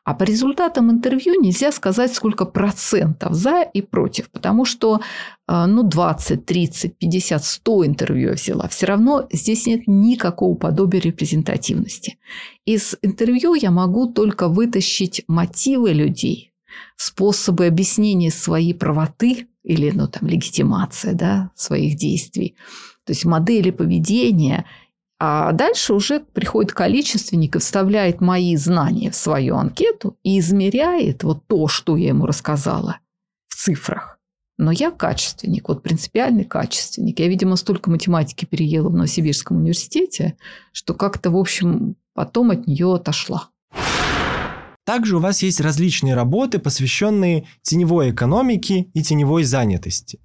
А 0.04 0.14
по 0.14 0.24
результатам 0.24 0.92
интервью 0.92 1.40
нельзя 1.40 1.72
сказать, 1.72 2.14
сколько 2.14 2.46
процентов 2.46 3.34
за 3.34 3.62
и 3.62 3.82
против, 3.82 4.30
потому 4.30 4.66
что 4.66 5.02
э, 5.48 5.66
ну, 5.66 5.84
20, 5.84 6.46
30, 6.46 6.98
50, 6.98 7.44
100 7.44 7.86
интервью 7.86 8.30
я 8.30 8.36
взяла. 8.36 8.68
Все 8.68 8.88
равно 8.88 9.28
здесь 9.32 9.68
нет 9.68 9.82
никакого 9.88 10.56
подобия 10.56 11.02
репрезентативности. 11.02 12.18
Из 12.66 12.96
интервью 13.02 13.54
я 13.54 13.72
могу 13.72 14.08
только 14.08 14.48
вытащить 14.48 15.24
мотивы 15.28 15.94
людей, 15.94 16.54
способы 16.96 17.68
объяснения 17.68 18.32
своей 18.32 18.74
правоты 18.74 19.48
или 19.64 19.92
ну, 19.92 20.08
там, 20.08 20.28
легитимация 20.28 21.14
да, 21.14 21.52
своих 21.56 21.96
действий. 21.96 22.56
То 23.06 23.14
есть 23.14 23.26
модели 23.26 23.72
поведения 23.72 24.66
а 25.24 25.52
дальше 25.52 25.94
уже 25.94 26.20
приходит 26.20 26.74
количественник 26.74 27.56
и 27.56 27.60
вставляет 27.60 28.22
мои 28.22 28.56
знания 28.56 29.12
в 29.12 29.16
свою 29.16 29.56
анкету 29.56 30.18
и 30.24 30.40
измеряет 30.40 31.24
вот 31.24 31.46
то, 31.46 31.68
что 31.68 31.96
я 31.96 32.08
ему 32.08 32.26
рассказала 32.26 32.98
в 33.48 33.56
цифрах. 33.56 34.18
Но 34.58 34.72
я 34.72 34.90
качественник, 34.90 35.70
вот 35.70 35.84
принципиальный 35.84 36.44
качественник. 36.44 37.20
Я, 37.20 37.28
видимо, 37.28 37.56
столько 37.56 37.92
математики 37.92 38.46
переела 38.46 38.90
в 38.90 38.96
Новосибирском 38.96 39.58
университете, 39.58 40.38
что 40.72 40.96
как-то, 40.96 41.30
в 41.30 41.38
общем, 41.38 41.98
потом 42.16 42.50
от 42.50 42.66
нее 42.66 42.92
отошла. 42.92 43.50
Также 44.88 45.18
у 45.18 45.20
вас 45.20 45.44
есть 45.44 45.62
различные 45.62 46.16
работы, 46.16 46.58
посвященные 46.58 47.48
теневой 47.62 48.10
экономике 48.10 48.88
и 48.96 49.04
теневой 49.04 49.44
занятости. 49.44 50.20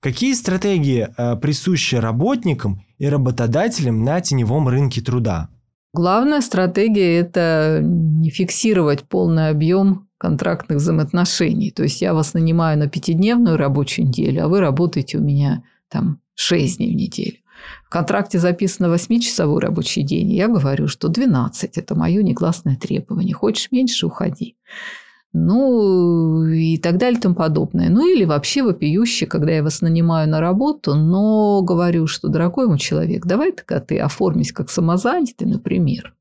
Какие 0.00 0.32
стратегии 0.32 1.08
э, 1.14 1.36
присущи 1.36 1.94
работникам 1.94 2.82
и 2.96 3.06
работодателям 3.06 4.02
на 4.02 4.22
теневом 4.22 4.66
рынке 4.66 5.02
труда? 5.02 5.50
Главная 5.92 6.40
стратегия– 6.40 7.18
это 7.20 7.80
не 7.82 8.30
фиксировать 8.30 9.02
полный 9.02 9.50
объем 9.50 10.08
контрактных 10.16 10.78
взаимоотношений. 10.78 11.70
То 11.70 11.82
есть 11.82 12.00
я 12.00 12.14
вас 12.14 12.32
нанимаю 12.32 12.78
на 12.78 12.88
пятидневную 12.88 13.58
рабочую 13.58 14.08
неделю, 14.08 14.44
а 14.44 14.48
вы 14.48 14.60
работаете 14.60 15.18
у 15.18 15.20
меня 15.20 15.64
там 15.88 16.20
6 16.34 16.78
дней 16.78 16.92
в 16.92 16.96
неделю. 16.96 17.36
В 17.84 17.90
контракте 17.90 18.38
записано 18.38 18.86
8-часовой 18.86 19.60
рабочий 19.60 20.02
день. 20.02 20.32
Я 20.32 20.48
говорю, 20.48 20.88
что 20.88 21.08
12– 21.08 21.70
это 21.76 21.94
мое 21.94 22.22
негласное 22.22 22.76
требование. 22.76 23.34
Хочешь 23.34 23.70
меньше– 23.70 24.06
уходи 24.06 24.56
ну 25.32 26.44
и 26.44 26.76
так 26.78 26.96
далее 26.96 27.18
и 27.18 27.22
тому 27.22 27.34
подобное. 27.34 27.88
Ну 27.88 28.06
или 28.06 28.24
вообще 28.24 28.62
вопиюще, 28.62 29.26
когда 29.26 29.52
я 29.52 29.62
вас 29.62 29.80
нанимаю 29.80 30.28
на 30.28 30.40
работу, 30.40 30.94
но 30.94 31.62
говорю, 31.62 32.06
что, 32.06 32.28
дорогой 32.28 32.66
мой 32.66 32.78
человек, 32.78 33.26
давай-ка 33.26 33.80
ты 33.80 33.98
оформись 33.98 34.52
как 34.52 34.70
самозанятый, 34.70 35.46
например. 35.46 36.14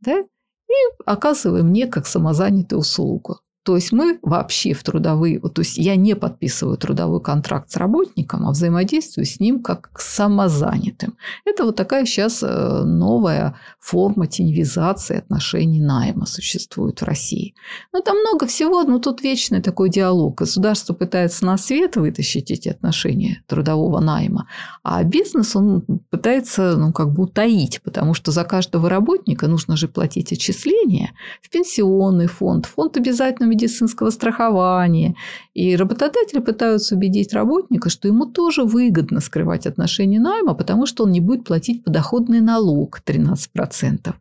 Да? 0.00 0.20
И 0.20 0.72
оказывай 1.04 1.62
мне 1.62 1.86
как 1.88 2.06
самозанятую 2.06 2.80
услугу. 2.80 3.40
То 3.62 3.76
есть 3.76 3.92
мы 3.92 4.18
вообще 4.22 4.72
в 4.72 4.82
трудовые, 4.82 5.38
то 5.38 5.60
есть 5.60 5.76
я 5.76 5.94
не 5.96 6.16
подписываю 6.16 6.78
трудовой 6.78 7.20
контракт 7.20 7.70
с 7.70 7.76
работником, 7.76 8.46
а 8.46 8.52
взаимодействую 8.52 9.26
с 9.26 9.38
ним 9.38 9.62
как 9.62 9.90
с 9.98 10.14
самозанятым. 10.14 11.18
Это 11.44 11.64
вот 11.64 11.76
такая 11.76 12.06
сейчас 12.06 12.42
э, 12.42 12.82
новая 12.84 13.56
форма 13.78 14.26
теневизации 14.26 15.18
отношений 15.18 15.80
найма 15.80 16.24
существует 16.24 17.02
в 17.02 17.04
России. 17.04 17.54
Но 17.92 18.00
там 18.00 18.16
много 18.20 18.46
всего, 18.46 18.82
но 18.82 18.98
тут 18.98 19.22
вечный 19.22 19.60
такой 19.60 19.90
диалог. 19.90 20.38
Государство 20.38 20.94
пытается 20.94 21.44
на 21.44 21.58
свет 21.58 21.96
вытащить 21.96 22.50
эти 22.50 22.70
отношения 22.70 23.42
трудового 23.46 24.00
найма, 24.00 24.48
а 24.82 25.04
бизнес 25.04 25.54
он 25.54 25.82
пытается 26.08 26.78
ну, 26.78 26.92
как 26.94 27.12
бы 27.12 27.24
утаить, 27.24 27.82
потому 27.82 28.14
что 28.14 28.32
за 28.32 28.44
каждого 28.44 28.88
работника 28.88 29.48
нужно 29.48 29.76
же 29.76 29.86
платить 29.86 30.32
отчисления 30.32 31.12
в 31.42 31.50
пенсионный 31.50 32.26
фонд, 32.26 32.64
фонд 32.64 32.96
обязательного 32.96 33.49
медицинского 33.50 34.10
страхования. 34.10 35.14
И 35.54 35.76
работодатели 35.76 36.40
пытаются 36.40 36.94
убедить 36.94 37.34
работника, 37.34 37.90
что 37.90 38.08
ему 38.08 38.26
тоже 38.26 38.64
выгодно 38.64 39.20
скрывать 39.20 39.66
отношения 39.66 40.20
найма, 40.20 40.54
потому 40.54 40.86
что 40.86 41.04
он 41.04 41.12
не 41.12 41.20
будет 41.20 41.44
платить 41.44 41.84
подоходный 41.84 42.40
налог 42.40 43.00
13%. 43.04 44.14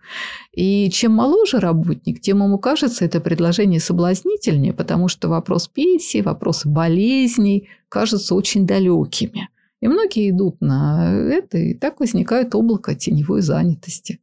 И 0.54 0.90
чем 0.92 1.14
моложе 1.14 1.60
работник, 1.60 2.22
тем 2.22 2.44
ему 2.44 2.58
кажется 2.58 3.06
это 3.06 3.20
предложение 3.20 3.80
соблазнительнее, 3.80 4.74
потому 4.74 5.08
что 5.08 5.30
вопрос 5.30 5.68
пенсии, 5.68 6.22
вопрос 6.22 6.66
болезней 6.66 7.70
кажутся 7.88 8.36
очень 8.36 8.68
далекими. 8.68 9.50
И 9.82 9.88
многие 9.88 10.30
идут 10.30 10.58
на 10.60 11.14
это, 11.14 11.58
и 11.58 11.74
так 11.74 12.00
возникает 12.00 12.54
облако 12.54 12.96
теневой 12.96 13.42
занятости. 13.42 14.20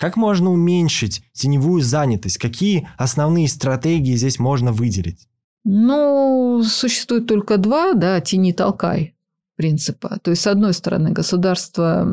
Как 0.00 0.16
можно 0.16 0.50
уменьшить 0.50 1.22
теневую 1.34 1.82
занятость? 1.82 2.38
Какие 2.38 2.88
основные 2.96 3.48
стратегии 3.48 4.16
здесь 4.16 4.38
можно 4.38 4.72
выделить? 4.72 5.28
Ну, 5.62 6.62
существует 6.64 7.26
только 7.26 7.58
два, 7.58 7.92
да, 7.92 8.18
тени 8.22 8.52
толкай 8.52 9.14
принципа. 9.56 10.18
То 10.22 10.30
есть, 10.30 10.40
с 10.40 10.46
одной 10.46 10.72
стороны, 10.72 11.10
государство 11.10 12.10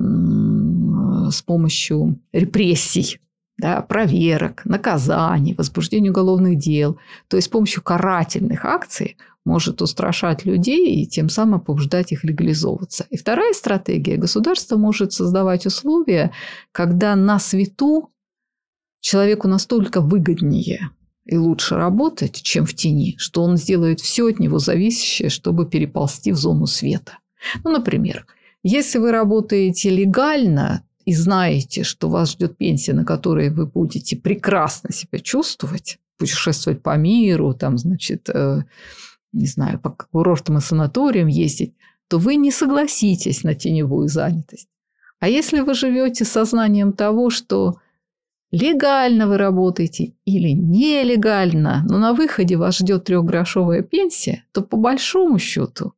с 1.32 1.42
помощью 1.42 2.20
репрессий 2.34 3.22
да, 3.58 3.82
проверок, 3.82 4.64
наказаний, 4.66 5.56
возбуждения 5.56 6.12
уголовных 6.12 6.58
дел, 6.58 7.00
то 7.28 7.38
есть 7.38 7.48
с 7.48 7.52
помощью 7.52 7.82
карательных 7.84 8.66
акций 8.66 9.18
может 9.46 9.82
устрашать 9.82 10.46
людей 10.46 11.02
и 11.02 11.08
тем 11.08 11.30
самым 11.30 11.62
побуждать 11.62 12.12
их 12.12 12.24
легализовываться. 12.24 13.08
И 13.10 13.18
вторая 13.18 13.54
стратегия. 13.54 14.18
Государство 14.18 14.78
может 14.78 15.14
создавать 15.14 15.66
условия, 15.66 16.32
когда 16.72 17.16
на 17.16 17.40
свету 17.40 18.12
человеку 19.00 19.48
настолько 19.48 20.02
выгоднее 20.02 20.92
и 21.26 21.38
лучше 21.38 21.76
работать, 21.76 22.42
чем 22.42 22.66
в 22.66 22.74
тени, 22.74 23.16
что 23.18 23.42
он 23.44 23.58
сделает 23.58 24.02
все 24.02 24.28
от 24.28 24.40
него 24.40 24.60
зависящее, 24.60 25.30
чтобы 25.30 25.66
переползти 25.66 26.32
в 26.32 26.36
зону 26.36 26.68
света. 26.68 27.20
Ну, 27.64 27.72
например, 27.72 28.26
если 28.64 28.98
вы 29.00 29.12
работаете 29.12 29.90
легально 29.90 30.84
и 31.08 31.14
знаете, 31.14 31.84
что 31.84 32.10
вас 32.10 32.32
ждет 32.32 32.58
пенсия, 32.58 32.92
на 32.92 33.06
которой 33.06 33.50
вы 33.50 33.66
будете 33.66 34.18
прекрасно 34.18 34.92
себя 34.92 35.20
чувствовать, 35.20 36.00
путешествовать 36.18 36.84
по 36.84 36.98
миру, 36.98 37.54
там, 37.54 37.78
значит, 37.78 38.30
э, 38.30 38.64
не 39.32 39.46
знаю, 39.46 39.80
по 39.80 39.92
курортам 39.92 40.58
и 40.58 40.62
санаториям 40.62 41.28
ездить, 41.28 41.74
то 42.10 42.18
вы 42.18 42.36
не 42.36 42.52
согласитесь 42.52 43.44
на 43.46 43.56
теневую 43.56 44.10
занятость. 44.10 44.68
А 45.22 45.30
если 45.30 45.62
вы 45.62 45.76
живете 45.76 46.26
сознанием 46.26 46.92
того, 46.92 47.30
что 47.30 47.80
легально 48.52 49.28
вы 49.28 49.38
работаете 49.38 50.12
или 50.26 50.50
нелегально, 50.50 51.86
но 51.88 52.00
на 52.00 52.12
выходе 52.12 52.58
вас 52.58 52.80
ждет 52.80 53.06
трехгрошовая 53.06 53.82
пенсия, 53.82 54.44
то 54.52 54.62
по 54.62 54.76
большому 54.76 55.40
счету 55.40 55.94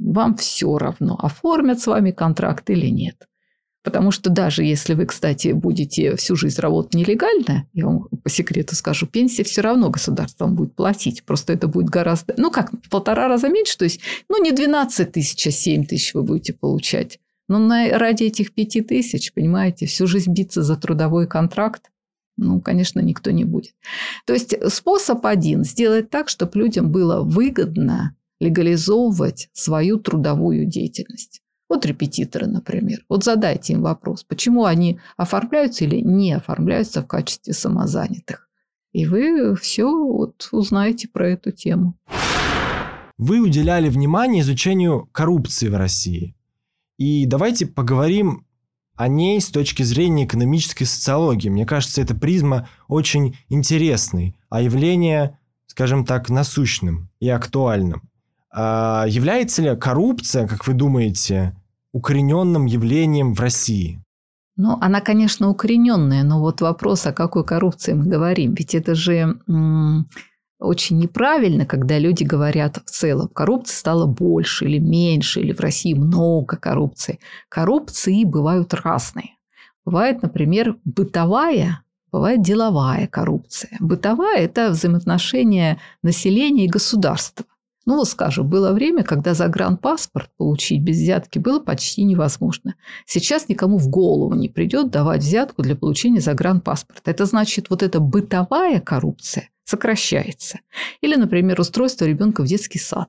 вам 0.00 0.34
все 0.34 0.78
равно, 0.78 1.16
оформят 1.22 1.78
с 1.78 1.86
вами 1.86 2.10
контракт 2.10 2.68
или 2.70 2.88
нет. 2.88 3.28
Потому 3.82 4.12
что 4.12 4.30
даже 4.30 4.62
если 4.62 4.94
вы, 4.94 5.06
кстати, 5.06 5.48
будете 5.48 6.14
всю 6.16 6.36
жизнь 6.36 6.60
работать 6.60 6.94
нелегально, 6.94 7.66
я 7.72 7.86
вам 7.86 8.08
по 8.22 8.30
секрету 8.30 8.76
скажу, 8.76 9.06
пенсия 9.06 9.42
все 9.42 9.60
равно 9.60 9.90
государство 9.90 10.44
вам 10.44 10.54
будет 10.54 10.74
платить. 10.74 11.24
Просто 11.24 11.52
это 11.52 11.66
будет 11.66 11.90
гораздо, 11.90 12.34
ну 12.36 12.50
как, 12.50 12.70
в 12.70 12.88
полтора 12.88 13.26
раза 13.26 13.48
меньше. 13.48 13.76
То 13.76 13.84
есть, 13.84 14.00
ну 14.28 14.42
не 14.42 14.52
12 14.52 15.10
тысяч, 15.10 15.46
а 15.46 15.50
7 15.50 15.86
тысяч 15.86 16.14
вы 16.14 16.22
будете 16.22 16.52
получать. 16.52 17.18
Но 17.48 17.58
на, 17.58 17.98
ради 17.98 18.24
этих 18.24 18.54
5 18.54 18.86
тысяч, 18.86 19.32
понимаете, 19.32 19.86
всю 19.86 20.06
жизнь 20.06 20.32
биться 20.32 20.62
за 20.62 20.76
трудовой 20.76 21.26
контракт, 21.26 21.90
ну, 22.36 22.60
конечно, 22.60 23.00
никто 23.00 23.30
не 23.30 23.44
будет. 23.44 23.74
То 24.26 24.32
есть 24.32 24.54
способ 24.72 25.26
один– 25.26 25.64
сделать 25.64 26.08
так, 26.08 26.28
чтобы 26.28 26.58
людям 26.58 26.90
было 26.90 27.22
выгодно 27.22 28.16
легализовывать 28.40 29.50
свою 29.52 29.98
трудовую 29.98 30.66
деятельность. 30.66 31.41
Вот 31.72 31.86
репетиторы, 31.86 32.48
например. 32.48 32.98
Вот 33.08 33.24
задайте 33.24 33.72
им 33.72 33.80
вопрос, 33.80 34.24
почему 34.24 34.66
они 34.66 35.00
оформляются 35.16 35.86
или 35.86 36.02
не 36.02 36.34
оформляются 36.34 37.00
в 37.00 37.06
качестве 37.06 37.54
самозанятых. 37.54 38.50
И 38.92 39.06
вы 39.06 39.56
все 39.56 39.86
вот 39.86 40.50
узнаете 40.52 41.08
про 41.08 41.30
эту 41.30 41.50
тему. 41.50 41.94
Вы 43.16 43.40
уделяли 43.40 43.88
внимание 43.88 44.42
изучению 44.42 45.08
коррупции 45.12 45.68
в 45.68 45.74
России. 45.74 46.36
И 46.98 47.24
давайте 47.24 47.64
поговорим 47.64 48.46
о 48.94 49.08
ней 49.08 49.40
с 49.40 49.48
точки 49.48 49.82
зрения 49.82 50.26
экономической 50.26 50.84
социологии. 50.84 51.48
Мне 51.48 51.64
кажется, 51.64 52.02
эта 52.02 52.14
призма 52.14 52.68
очень 52.86 53.38
интересной, 53.48 54.36
а 54.50 54.60
явление, 54.60 55.38
скажем 55.68 56.04
так, 56.04 56.28
насущным 56.28 57.08
и 57.18 57.30
актуальным. 57.30 58.10
А 58.54 59.06
является 59.08 59.62
ли 59.62 59.74
коррупция, 59.74 60.46
как 60.46 60.66
вы 60.66 60.74
думаете, 60.74 61.56
укорененным 61.92 62.66
явлением 62.66 63.34
в 63.34 63.40
России? 63.40 64.02
Ну, 64.56 64.76
она, 64.80 65.00
конечно, 65.00 65.48
укорененная, 65.48 66.24
но 66.24 66.40
вот 66.40 66.60
вопрос, 66.60 67.06
о 67.06 67.12
какой 67.12 67.44
коррупции 67.44 67.94
мы 67.94 68.04
говорим. 68.04 68.54
Ведь 68.54 68.74
это 68.74 68.94
же 68.94 69.38
м- 69.48 70.08
очень 70.58 70.98
неправильно, 70.98 71.66
когда 71.66 71.98
люди 71.98 72.22
говорят 72.22 72.76
в 72.84 72.90
целом, 72.90 73.28
коррупция 73.28 73.76
стала 73.76 74.06
больше 74.06 74.66
или 74.66 74.78
меньше, 74.78 75.40
или 75.40 75.52
в 75.52 75.60
России 75.60 75.94
много 75.94 76.56
коррупции. 76.56 77.18
Коррупции 77.48 78.24
бывают 78.24 78.74
разные. 78.74 79.30
Бывает, 79.84 80.22
например, 80.22 80.76
бытовая, 80.84 81.82
бывает 82.12 82.42
деловая 82.42 83.06
коррупция. 83.08 83.76
Бытовая– 83.80 84.38
это 84.38 84.70
взаимоотношения 84.70 85.78
населения 86.02 86.66
и 86.66 86.70
государства. 86.70 87.46
Ну, 87.84 88.04
скажем, 88.04 88.48
было 88.48 88.72
время, 88.72 89.02
когда 89.02 89.34
загранпаспорт 89.34 90.30
получить 90.36 90.82
без 90.82 90.98
взятки 90.98 91.38
было 91.38 91.58
почти 91.58 92.04
невозможно. 92.04 92.74
Сейчас 93.06 93.48
никому 93.48 93.78
в 93.78 93.88
голову 93.88 94.34
не 94.34 94.48
придет 94.48 94.90
давать 94.90 95.22
взятку 95.22 95.62
для 95.62 95.74
получения 95.74 96.20
загранпаспорта. 96.20 97.10
Это 97.10 97.26
значит, 97.26 97.70
вот 97.70 97.82
эта 97.82 97.98
бытовая 97.98 98.80
коррупция 98.80 99.48
сокращается. 99.64 100.60
Или, 101.00 101.16
например, 101.16 101.60
устройство 101.60 102.04
ребенка 102.04 102.42
в 102.42 102.46
детский 102.46 102.78
сад 102.78 103.08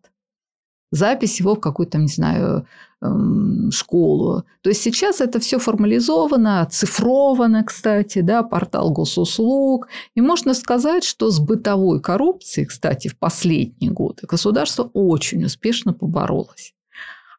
запись 0.93 1.39
его 1.39 1.55
в 1.55 1.59
какую-то, 1.59 1.97
не 1.97 2.07
знаю, 2.07 2.67
эм, 3.01 3.71
школу. 3.71 4.43
То 4.61 4.69
есть 4.69 4.81
сейчас 4.81 5.21
это 5.21 5.39
все 5.39 5.57
формализовано, 5.57 6.61
оцифровано, 6.61 7.63
кстати, 7.63 8.21
да, 8.21 8.43
портал 8.43 8.91
госуслуг. 8.91 9.87
И 10.15 10.21
можно 10.21 10.53
сказать, 10.53 11.03
что 11.03 11.31
с 11.31 11.39
бытовой 11.39 11.99
коррупцией, 11.99 12.67
кстати, 12.67 13.07
в 13.07 13.17
последние 13.17 13.91
годы 13.91 14.27
государство 14.27 14.89
очень 14.93 15.43
успешно 15.43 15.93
поборолось. 15.93 16.73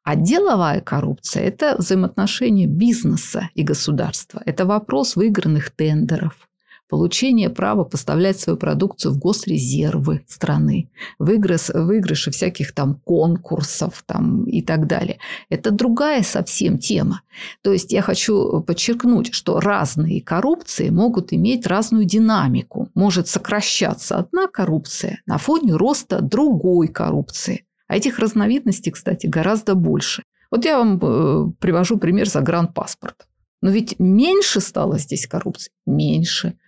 А 0.03 0.17
деловая 0.17 0.81
коррупция– 0.81 1.45
это 1.45 1.77
взаимоотношения 1.79 2.67
бизнеса 2.67 3.49
и 3.55 3.62
государства. 3.62 4.43
Это 4.45 4.67
вопрос 4.67 5.17
выигранных 5.17 5.71
тендеров, 5.71 6.47
получение 6.88 7.51
права 7.51 7.85
поставлять 7.85 8.38
свою 8.38 8.59
продукцию 8.59 9.12
в 9.12 9.18
госрезервы 9.18 10.25
страны, 10.27 10.90
выигрыш, 11.18 11.70
выигрыши 11.70 12.31
всяких 12.31 12.73
там 12.73 13.01
конкурсов 13.05 14.03
там, 14.07 14.44
и 14.44 14.62
так 14.62 14.87
далее. 14.87 15.18
Это 15.49 15.70
другая 15.70 16.23
совсем 16.23 16.79
тема. 16.79 17.23
То 17.62 17.73
есть 17.73 17.92
я 17.92 18.03
хочу 18.03 18.61
подчеркнуть, 18.61 19.35
что 19.35 19.61
разные 19.61 20.23
коррупции 20.23 20.90
могут 20.90 21.33
иметь 21.33 21.66
разную 21.66 22.05
динамику. 22.05 22.88
Может 22.94 23.29
сокращаться 23.29 24.16
одна 24.16 24.47
коррупция 24.47 25.20
на 25.27 25.38
фоне 25.38 25.75
роста 25.75 26.20
другой 26.20 26.88
коррупции. 26.88 27.64
А 27.87 27.97
этих 27.97 28.18
разновидностей, 28.18 28.92
кстати, 28.92 29.27
гораздо 29.27 29.75
больше. 29.75 30.23
Вот 30.51 30.64
я 30.64 30.79
вам 30.79 30.99
э, 31.03 31.53
привожу 31.59 31.99
пример 31.99 32.29
загранпаспорта. 32.29 33.25
Но 33.61 33.70
ведь 33.70 33.99
меньше 33.99 34.61
стало 34.61 34.99
здесь 34.99 35.27
коррупции? 35.27 35.73
Меньше. 35.87 36.59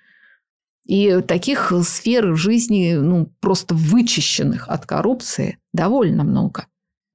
И 0.86 1.20
таких 1.20 1.72
сфер 1.82 2.36
жизни, 2.36 2.94
ну, 2.94 3.30
просто 3.40 3.74
вычищенных 3.74 4.68
от 4.68 4.86
коррупции, 4.86 5.58
довольно 5.72 6.22
много. 6.22 6.66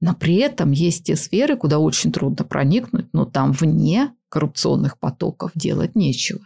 Но 0.01 0.13
при 0.13 0.35
этом 0.35 0.71
есть 0.71 1.05
те 1.05 1.15
сферы, 1.15 1.55
куда 1.55 1.79
очень 1.79 2.11
трудно 2.11 2.43
проникнуть, 2.43 3.07
но 3.13 3.25
там 3.25 3.53
вне 3.53 4.11
коррупционных 4.29 4.97
потоков 4.97 5.51
делать 5.55 5.95
нечего. 5.95 6.41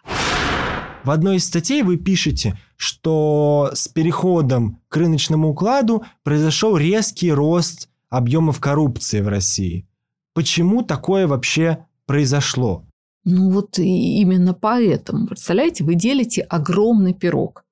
В 1.03 1.11
одной 1.11 1.38
из 1.38 1.45
статей 1.45 1.83
вы 1.83 1.97
пишете, 1.97 2.59
что 2.77 3.69
с 3.73 3.88
переходом 3.88 4.81
к 4.89 4.97
рыночному 4.97 5.49
укладу 5.49 6.03
произошел 6.23 6.77
резкий 6.77 7.31
рост 7.31 7.89
объемов 8.09 8.59
коррупции 8.59 9.21
в 9.21 9.27
России. 9.27 9.88
Почему 10.33 10.81
такое 10.81 11.27
вообще 11.27 11.85
произошло? 12.07 12.85
Ну 13.25 13.49
вот 13.49 13.79
именно 13.79 14.53
поэтому, 14.53 15.25
представляете, 15.27 15.83
вы 15.83 15.95
делите 15.95 16.41
огромный 16.41 17.13
пирог. 17.13 17.65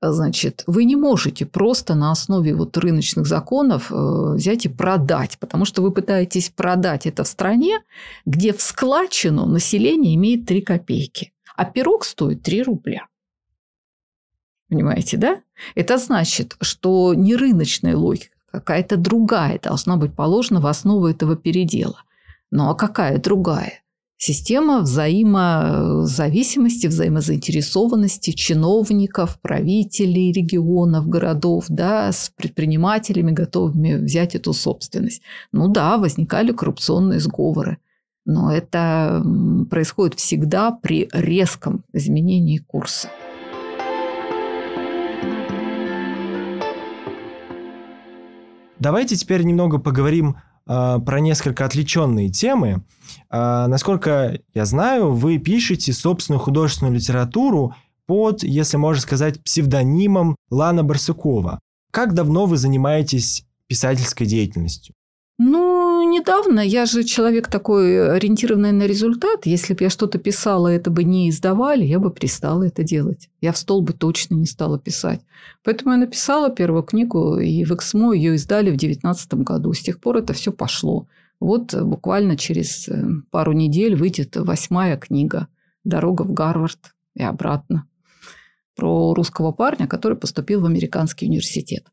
Значит, 0.00 0.62
вы 0.68 0.84
не 0.84 0.94
можете 0.94 1.44
просто 1.44 1.96
на 1.96 2.12
основе 2.12 2.54
вот 2.54 2.76
рыночных 2.76 3.26
законов 3.26 3.90
э, 3.90 4.34
взять 4.36 4.64
и 4.64 4.68
продать, 4.68 5.38
потому 5.40 5.64
что 5.64 5.82
вы 5.82 5.90
пытаетесь 5.90 6.50
продать 6.50 7.06
это 7.06 7.24
в 7.24 7.28
стране, 7.28 7.80
где 8.24 8.52
в 8.52 8.62
складчину 8.62 9.46
население 9.46 10.14
имеет 10.14 10.46
3 10.46 10.60
копейки, 10.62 11.32
а 11.56 11.64
пирог 11.64 12.04
стоит 12.04 12.44
3 12.44 12.62
рубля. 12.62 13.08
Понимаете, 14.68 15.16
да? 15.16 15.40
Это 15.74 15.98
значит, 15.98 16.56
что 16.60 17.14
не 17.14 17.34
рыночная 17.34 17.96
логика, 17.96 18.36
какая-то 18.52 18.96
другая 18.96 19.58
должна 19.58 19.96
быть 19.96 20.14
положена 20.14 20.60
в 20.60 20.66
основу 20.68 21.08
этого 21.08 21.34
передела. 21.34 22.04
Ну 22.52 22.70
а 22.70 22.76
какая 22.76 23.18
другая? 23.18 23.82
Система 24.20 24.80
взаимозависимости, 24.80 26.88
взаимозаинтересованности 26.88 28.32
чиновников, 28.32 29.40
правителей 29.40 30.32
регионов, 30.32 31.08
городов, 31.08 31.66
да, 31.68 32.10
с 32.10 32.32
предпринимателями, 32.36 33.30
готовыми 33.30 33.94
взять 33.94 34.34
эту 34.34 34.54
собственность. 34.54 35.22
Ну 35.52 35.68
да, 35.68 35.98
возникали 35.98 36.50
коррупционные 36.50 37.20
сговоры. 37.20 37.78
Но 38.24 38.52
это 38.52 39.24
происходит 39.70 40.18
всегда 40.18 40.72
при 40.72 41.08
резком 41.12 41.84
изменении 41.92 42.58
курса. 42.58 43.08
Давайте 48.80 49.16
теперь 49.16 49.42
немного 49.42 49.78
поговорим 49.78 50.30
э, 50.30 50.34
про 50.68 51.20
несколько 51.20 51.64
отвлеченные 51.64 52.28
темы. 52.28 52.84
Э, 53.30 53.66
насколько 53.68 54.38
я 54.54 54.64
знаю, 54.64 55.12
вы 55.12 55.38
пишете 55.38 55.92
собственную 55.92 56.40
художественную 56.40 56.94
литературу 56.94 57.74
под, 58.06 58.42
если 58.42 58.76
можно 58.76 59.02
сказать, 59.02 59.42
псевдонимом 59.42 60.36
Лана 60.50 60.84
Барсукова. 60.84 61.60
Как 61.90 62.14
давно 62.14 62.46
вы 62.46 62.56
занимаетесь 62.56 63.44
писательской 63.66 64.26
деятельностью? 64.26 64.94
Ну, 65.40 66.02
недавно. 66.02 66.58
Я 66.58 66.84
же 66.84 67.04
человек 67.04 67.46
такой 67.46 68.16
ориентированный 68.16 68.72
на 68.72 68.82
результат. 68.88 69.46
Если 69.46 69.72
бы 69.72 69.84
я 69.84 69.90
что-то 69.90 70.18
писала, 70.18 70.66
это 70.66 70.90
бы 70.90 71.04
не 71.04 71.30
издавали, 71.30 71.84
я 71.84 72.00
бы 72.00 72.10
перестала 72.10 72.64
это 72.64 72.82
делать. 72.82 73.30
Я 73.40 73.52
в 73.52 73.58
стол 73.58 73.82
бы 73.82 73.92
точно 73.92 74.34
не 74.34 74.46
стала 74.46 74.80
писать. 74.80 75.20
Поэтому 75.62 75.92
я 75.92 75.98
написала 75.98 76.50
первую 76.50 76.82
книгу, 76.82 77.38
и 77.38 77.64
в 77.64 77.70
Эксмо 77.72 78.14
ее 78.14 78.34
издали 78.34 78.70
в 78.70 78.76
2019 78.76 79.34
году. 79.34 79.72
С 79.72 79.80
тех 79.80 80.00
пор 80.00 80.16
это 80.16 80.32
все 80.32 80.50
пошло. 80.50 81.06
Вот 81.38 81.72
буквально 81.72 82.36
через 82.36 82.88
э, 82.88 83.00
пару 83.30 83.52
недель 83.52 83.94
выйдет 83.94 84.34
восьмая 84.36 84.96
книга 84.96 85.46
«Дорога 85.84 86.22
в 86.22 86.32
Гарвард» 86.32 86.96
и 87.14 87.22
обратно 87.22 87.86
про 88.74 89.14
русского 89.14 89.52
парня, 89.52 89.86
который 89.86 90.16
поступил 90.16 90.62
в 90.62 90.64
американский 90.64 91.26
университет. 91.26 91.84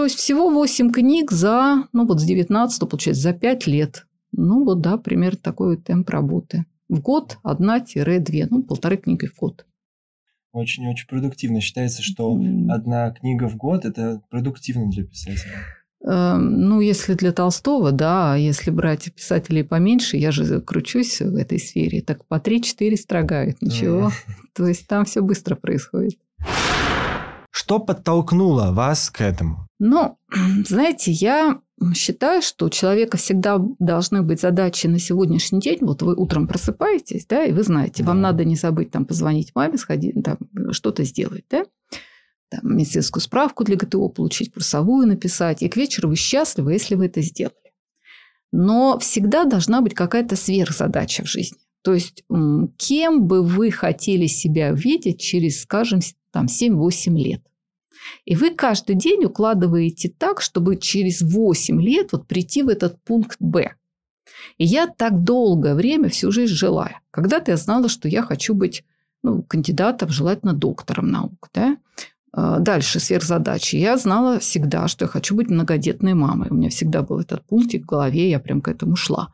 То 0.00 0.04
есть 0.04 0.16
всего 0.16 0.48
8 0.48 0.92
книг 0.92 1.30
за, 1.30 1.84
ну 1.92 2.06
вот 2.06 2.22
с 2.22 2.24
19, 2.24 2.88
получается, 2.88 3.22
за 3.22 3.34
5 3.34 3.66
лет. 3.66 4.06
Ну 4.32 4.64
вот 4.64 4.80
да, 4.80 4.96
примерно 4.96 5.36
такой 5.36 5.76
темп 5.76 6.08
работы. 6.08 6.64
В 6.88 7.02
год 7.02 7.36
одна-две, 7.42 8.46
ну 8.48 8.62
полторы 8.62 8.96
книги 8.96 9.26
в 9.26 9.36
год. 9.36 9.66
Очень-очень 10.52 11.06
продуктивно. 11.06 11.60
Считается, 11.60 12.02
что 12.02 12.32
одна 12.70 13.10
книга 13.10 13.46
в 13.46 13.58
год– 13.58 13.84
это 13.84 14.22
продуктивно 14.30 14.88
для 14.88 15.04
писателя. 15.04 15.52
Эм, 16.02 16.62
ну, 16.62 16.80
если 16.80 17.12
для 17.12 17.32
Толстого, 17.32 17.92
да, 17.92 18.32
а 18.32 18.36
если 18.38 18.70
брать 18.70 19.12
писателей 19.12 19.64
поменьше, 19.64 20.16
я 20.16 20.30
же 20.30 20.62
кручусь 20.62 21.20
в 21.20 21.36
этой 21.36 21.58
сфере, 21.58 22.00
так 22.00 22.24
по 22.24 22.36
3-4 22.36 22.96
строгают, 22.96 23.60
ничего. 23.60 24.12
То 24.54 24.66
есть 24.66 24.86
там 24.86 25.04
все 25.04 25.20
быстро 25.20 25.56
происходит. 25.56 26.18
Что 27.70 27.78
подтолкнуло 27.78 28.72
вас 28.72 29.10
к 29.10 29.20
этому? 29.20 29.68
Ну, 29.78 30.18
знаете, 30.66 31.12
я 31.12 31.60
считаю, 31.94 32.42
что 32.42 32.66
у 32.66 32.68
человека 32.68 33.16
всегда 33.16 33.60
должны 33.78 34.22
быть 34.22 34.40
задачи 34.40 34.88
на 34.88 34.98
сегодняшний 34.98 35.60
день. 35.60 35.78
Вот 35.82 36.02
вы 36.02 36.16
утром 36.16 36.48
просыпаетесь, 36.48 37.26
да, 37.26 37.44
и 37.44 37.52
вы 37.52 37.62
знаете, 37.62 38.02
вам 38.02 38.20
надо 38.20 38.44
не 38.44 38.56
забыть 38.56 38.90
там 38.90 39.04
позвонить 39.04 39.52
маме, 39.54 39.78
сходить, 39.78 40.16
там, 40.24 40.38
что-то 40.72 41.04
сделать, 41.04 41.44
да 41.48 41.62
там, 42.48 42.76
медицинскую 42.76 43.22
справку 43.22 43.62
для 43.62 43.76
ГТО 43.76 44.08
получить, 44.08 44.52
курсовую 44.52 45.06
написать. 45.06 45.62
И 45.62 45.68
к 45.68 45.76
вечеру 45.76 46.08
вы 46.08 46.16
счастливы, 46.16 46.72
если 46.72 46.96
вы 46.96 47.06
это 47.06 47.22
сделали. 47.22 47.54
Но 48.50 48.98
всегда 48.98 49.44
должна 49.44 49.80
быть 49.80 49.94
какая-то 49.94 50.34
сверхзадача 50.34 51.22
в 51.22 51.28
жизни. 51.28 51.60
То 51.82 51.94
есть, 51.94 52.24
кем 52.78 53.28
бы 53.28 53.44
вы 53.44 53.70
хотели 53.70 54.26
себя 54.26 54.72
видеть 54.72 55.20
через, 55.20 55.62
скажем, 55.62 56.00
там, 56.32 56.46
7-8 56.46 57.16
лет. 57.16 57.42
И 58.24 58.36
вы 58.36 58.50
каждый 58.50 58.96
день 58.96 59.24
укладываете 59.24 60.12
так, 60.16 60.40
чтобы 60.40 60.76
через 60.76 61.22
8 61.22 61.80
лет 61.80 62.12
вот 62.12 62.26
прийти 62.26 62.62
в 62.62 62.68
этот 62.68 63.02
пункт 63.04 63.36
Б. 63.40 63.74
И 64.58 64.64
я 64.64 64.86
так 64.86 65.22
долгое 65.22 65.74
время, 65.74 66.08
всю 66.08 66.30
жизнь 66.32 66.54
жила. 66.54 66.90
Когда-то 67.10 67.50
я 67.50 67.56
знала, 67.56 67.88
что 67.88 68.08
я 68.08 68.22
хочу 68.22 68.54
быть 68.54 68.84
ну, 69.22 69.42
кандидатом, 69.42 70.08
желательно 70.08 70.52
доктором 70.52 71.10
наук. 71.10 71.48
Да? 71.52 71.76
А, 72.32 72.58
дальше 72.58 73.00
сверхзадачи. 73.00 73.76
Я 73.76 73.96
знала 73.96 74.38
всегда, 74.38 74.88
что 74.88 75.04
я 75.04 75.08
хочу 75.08 75.34
быть 75.34 75.48
многодетной 75.48 76.14
мамой. 76.14 76.48
У 76.50 76.54
меня 76.54 76.70
всегда 76.70 77.02
был 77.02 77.20
этот 77.20 77.44
пунктик 77.46 77.82
в 77.84 77.86
голове, 77.86 78.30
я 78.30 78.38
прям 78.38 78.60
к 78.60 78.68
этому 78.68 78.96
шла. 78.96 79.32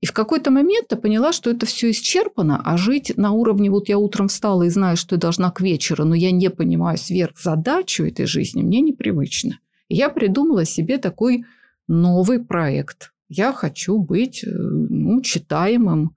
И 0.00 0.06
в 0.06 0.12
какой-то 0.12 0.50
момент 0.50 0.86
я 0.90 0.96
поняла, 0.96 1.32
что 1.32 1.50
это 1.50 1.66
все 1.66 1.90
исчерпано, 1.90 2.60
а 2.64 2.76
жить 2.78 3.12
на 3.16 3.32
уровне 3.32 3.70
вот 3.70 3.88
я 3.88 3.98
утром 3.98 4.28
встала 4.28 4.62
и 4.62 4.70
знаю, 4.70 4.96
что 4.96 5.16
я 5.16 5.20
должна 5.20 5.50
к 5.50 5.60
вечеру, 5.60 6.04
но 6.04 6.14
я 6.14 6.30
не 6.30 6.48
понимаю 6.48 6.96
сверхзадачу 6.96 8.04
этой 8.04 8.24
жизни, 8.24 8.62
мне 8.62 8.80
непривычно. 8.80 9.58
И 9.88 9.96
я 9.96 10.08
придумала 10.08 10.64
себе 10.64 10.96
такой 10.96 11.44
новый 11.86 12.38
проект. 12.38 13.12
Я 13.28 13.52
хочу 13.52 13.98
быть 13.98 14.42
э, 14.42 14.48
ну, 14.50 15.20
читаемым, 15.20 16.16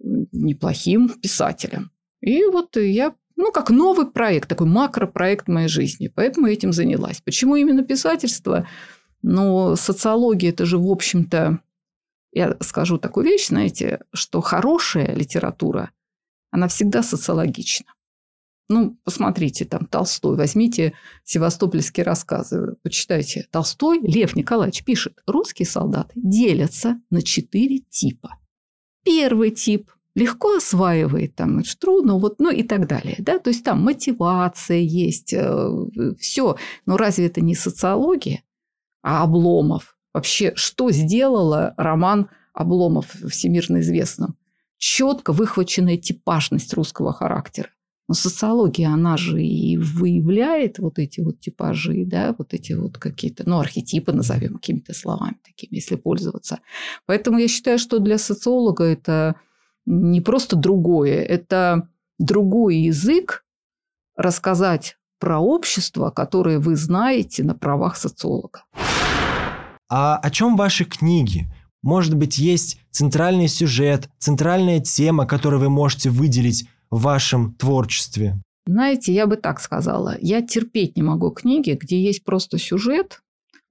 неплохим 0.00 1.08
писателем. 1.08 1.90
И 2.20 2.44
вот 2.44 2.76
я 2.76 3.14
ну, 3.36 3.50
как 3.50 3.70
новый 3.70 4.06
проект, 4.06 4.48
такой 4.48 4.66
макропроект 4.66 5.48
моей 5.48 5.68
жизни. 5.68 6.10
Поэтому 6.14 6.46
этим 6.46 6.72
занялась. 6.72 7.20
Почему 7.20 7.56
именно 7.56 7.82
писательство? 7.82 8.68
Ну, 9.22 9.74
социология– 9.76 10.50
это 10.50 10.66
же, 10.66 10.78
в 10.78 10.88
общем-то, 10.88 11.58
я 12.34 12.56
скажу 12.60 12.98
такую 12.98 13.26
вещь, 13.26 13.48
знаете, 13.48 14.00
что 14.12 14.40
хорошая 14.40 15.14
литература, 15.14 15.90
она 16.50 16.68
всегда 16.68 17.02
социологична. 17.02 17.86
Ну, 18.68 18.98
посмотрите, 19.04 19.64
там 19.66 19.86
Толстой, 19.86 20.36
возьмите 20.36 20.94
севастопольские 21.22 22.04
рассказы, 22.04 22.76
почитайте. 22.82 23.46
Толстой, 23.50 24.00
Лев 24.00 24.34
Николаевич 24.36 24.84
пишет, 24.84 25.22
русские 25.26 25.66
солдаты 25.66 26.12
делятся 26.16 27.00
на 27.10 27.22
четыре 27.22 27.80
типа. 27.80 28.38
Первый 29.04 29.50
тип 29.50 29.90
легко 30.14 30.56
осваивает, 30.56 31.34
там, 31.34 31.58
это 31.58 31.78
трудно, 31.78 32.18
вот, 32.18 32.38
ну 32.38 32.50
и 32.50 32.62
так 32.62 32.86
далее. 32.86 33.16
Да? 33.18 33.38
То 33.38 33.50
есть 33.50 33.64
там 33.64 33.82
мотивация 33.82 34.78
есть, 34.78 35.34
э, 35.34 35.68
все. 36.18 36.56
Но 36.86 36.96
разве 36.96 37.26
это 37.26 37.40
не 37.42 37.54
социология? 37.54 38.42
А 39.02 39.22
Обломов? 39.22 39.93
Вообще, 40.14 40.52
что 40.54 40.92
сделала 40.92 41.74
роман 41.76 42.30
Обломов 42.54 43.06
всемирно 43.28 43.80
известным? 43.80 44.36
Четко 44.78 45.32
выхваченная 45.32 45.96
типажность 45.96 46.72
русского 46.72 47.12
характера. 47.12 47.68
Но 48.06 48.14
социология, 48.14 48.90
она 48.90 49.16
же 49.16 49.42
и 49.42 49.76
выявляет 49.78 50.78
вот 50.78 50.98
эти 50.98 51.20
вот 51.20 51.40
типажи, 51.40 52.04
да, 52.04 52.34
вот 52.36 52.52
эти 52.52 52.74
вот 52.74 52.98
какие-то, 52.98 53.48
ну, 53.48 53.58
архетипы 53.58 54.12
назовем 54.12 54.54
какими-то 54.54 54.92
словами 54.92 55.38
такими, 55.42 55.76
если 55.76 55.96
пользоваться. 55.96 56.60
Поэтому 57.06 57.38
я 57.38 57.48
считаю, 57.48 57.78
что 57.78 57.98
для 57.98 58.18
социолога 58.18 58.84
это 58.84 59.36
не 59.86 60.20
просто 60.20 60.54
другое, 60.54 61.22
это 61.22 61.88
другой 62.18 62.76
язык 62.76 63.44
рассказать 64.16 64.98
про 65.18 65.40
общество, 65.40 66.10
которое 66.10 66.58
вы 66.58 66.76
знаете 66.76 67.42
на 67.42 67.54
правах 67.54 67.96
социолога. 67.96 68.64
А 69.88 70.16
о 70.16 70.30
чем 70.30 70.56
ваши 70.56 70.84
книги? 70.84 71.50
Может 71.82 72.16
быть, 72.16 72.38
есть 72.38 72.80
центральный 72.90 73.48
сюжет, 73.48 74.08
центральная 74.18 74.80
тема, 74.80 75.26
которую 75.26 75.60
вы 75.60 75.68
можете 75.68 76.10
выделить 76.10 76.66
в 76.90 77.02
вашем 77.02 77.54
творчестве? 77.54 78.40
Знаете, 78.66 79.12
я 79.12 79.26
бы 79.26 79.36
так 79.36 79.60
сказала. 79.60 80.16
Я 80.20 80.40
терпеть 80.40 80.96
не 80.96 81.02
могу 81.02 81.30
книги, 81.30 81.76
где 81.78 82.02
есть 82.02 82.24
просто 82.24 82.58
сюжет, 82.58 83.20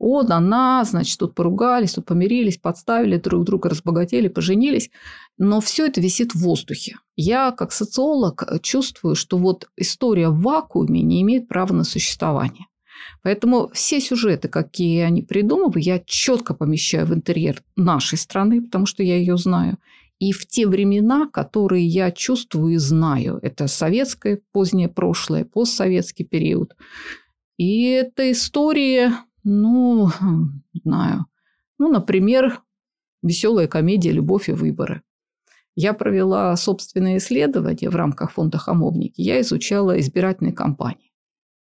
он, 0.05 0.33
она, 0.33 0.83
значит, 0.83 1.17
тут 1.17 1.33
поругались, 1.33 1.93
тут 1.93 2.05
помирились, 2.05 2.57
подставили 2.57 3.15
друг 3.15 3.45
друга, 3.45 3.69
разбогатели, 3.69 4.27
поженились. 4.27 4.89
Но 5.37 5.61
все 5.61 5.85
это 5.85 6.01
висит 6.01 6.33
в 6.33 6.41
воздухе. 6.41 6.97
Я, 7.15 7.51
как 7.51 7.71
социолог, 7.71 8.43
чувствую, 8.61 9.15
что 9.15 9.37
вот 9.37 9.69
история 9.77 10.27
в 10.27 10.41
вакууме 10.41 11.01
не 11.01 11.21
имеет 11.21 11.47
права 11.47 11.71
на 11.71 11.85
существование. 11.85 12.67
Поэтому 13.21 13.69
все 13.73 13.99
сюжеты, 13.99 14.47
какие 14.47 15.01
они 15.01 15.21
придумываю, 15.21 15.81
я 15.81 15.99
четко 15.99 16.53
помещаю 16.53 17.05
в 17.05 17.13
интерьер 17.13 17.63
нашей 17.75 18.17
страны, 18.17 18.61
потому 18.61 18.85
что 18.85 19.03
я 19.03 19.17
ее 19.17 19.37
знаю, 19.37 19.77
и 20.19 20.31
в 20.31 20.47
те 20.47 20.67
времена, 20.67 21.27
которые 21.27 21.85
я 21.85 22.11
чувствую 22.11 22.75
и 22.75 22.77
знаю. 22.77 23.39
Это 23.41 23.67
советское 23.67 24.41
позднее 24.51 24.89
прошлое, 24.89 25.43
постсоветский 25.45 26.25
период. 26.25 26.75
И 27.57 27.83
эта 27.83 28.31
история 28.31 29.13
ну, 29.43 30.09
не 30.73 30.81
знаю. 30.83 31.25
Ну, 31.77 31.91
например, 31.91 32.61
веселая 33.21 33.67
комедия 33.67 34.11
«Любовь 34.11 34.49
и 34.49 34.53
выборы». 34.53 35.01
Я 35.75 35.93
провела 35.93 36.55
собственное 36.55 37.17
исследование 37.17 37.89
в 37.89 37.95
рамках 37.95 38.31
фонда 38.31 38.57
«Хамовники». 38.57 39.21
Я 39.21 39.41
изучала 39.41 39.99
избирательные 39.99 40.53
кампании. 40.53 41.12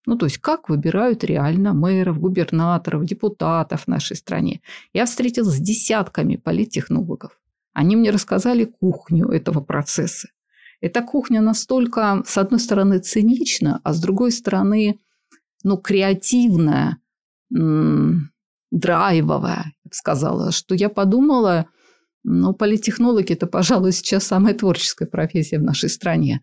Ну, 0.07 0.17
то 0.17 0.27
есть, 0.27 0.39
как 0.39 0.69
выбирают 0.69 1.25
реально 1.25 1.75
мэров, 1.75 2.19
губернаторов, 2.19 3.05
депутатов 3.05 3.85
в 3.85 3.89
нашей 3.89 4.17
стране. 4.17 4.63
Я 4.93 5.05
встретилась 5.05 5.57
с 5.57 5.61
десятками 5.61 6.37
политтехнологов. 6.37 7.39
Они 7.73 7.97
мне 7.97 8.11
рассказали 8.11 8.65
кухню 8.65 9.29
этого 9.29 9.61
процесса. 9.61 10.29
Эта 10.81 11.03
кухня 11.03 11.41
настолько, 11.41 12.23
с 12.25 12.39
одной 12.39 12.61
стороны, 12.61 13.01
цинична, 13.01 13.81
а 13.83 13.93
с 13.93 14.01
другой 14.01 14.33
стороны, 14.33 15.01
ну, 15.65 15.77
креативная, 15.77 16.99
драйвовая, 17.51 18.33
я 19.85 19.89
бы 19.89 19.95
сказала, 19.95 20.53
что 20.53 20.75
я 20.75 20.89
подумала, 20.89 21.67
ну, 22.25 22.53
политтехнологи– 22.53 23.33
это, 23.35 23.47
пожалуй, 23.47 23.93
сейчас 23.93 24.27
самая 24.27 24.55
творческая 24.55 25.07
профессия 25.07 25.59
в 25.59 25.63
нашей 25.63 25.89
стране. 25.89 26.43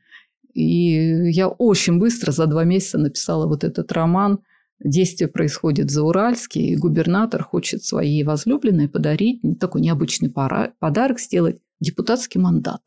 И 0.55 1.31
я 1.31 1.49
очень 1.49 1.99
быстро, 1.99 2.31
за 2.31 2.47
два 2.47 2.63
месяца 2.63 2.97
написала 2.97 3.45
вот 3.45 3.63
этот 3.63 3.91
роман. 3.91 4.39
Действие 4.79 5.27
происходит 5.27 5.87
в 5.87 5.93
Зауральске, 5.93 6.61
и 6.61 6.77
губернатор 6.77 7.43
хочет 7.43 7.83
своей 7.83 8.23
возлюбленной 8.23 8.89
подарить 8.89 9.41
такой 9.59 9.81
необычный 9.81 10.29
подарок 10.29 11.19
сделать– 11.19 11.59
депутатский 11.81 12.39
мандат. 12.39 12.81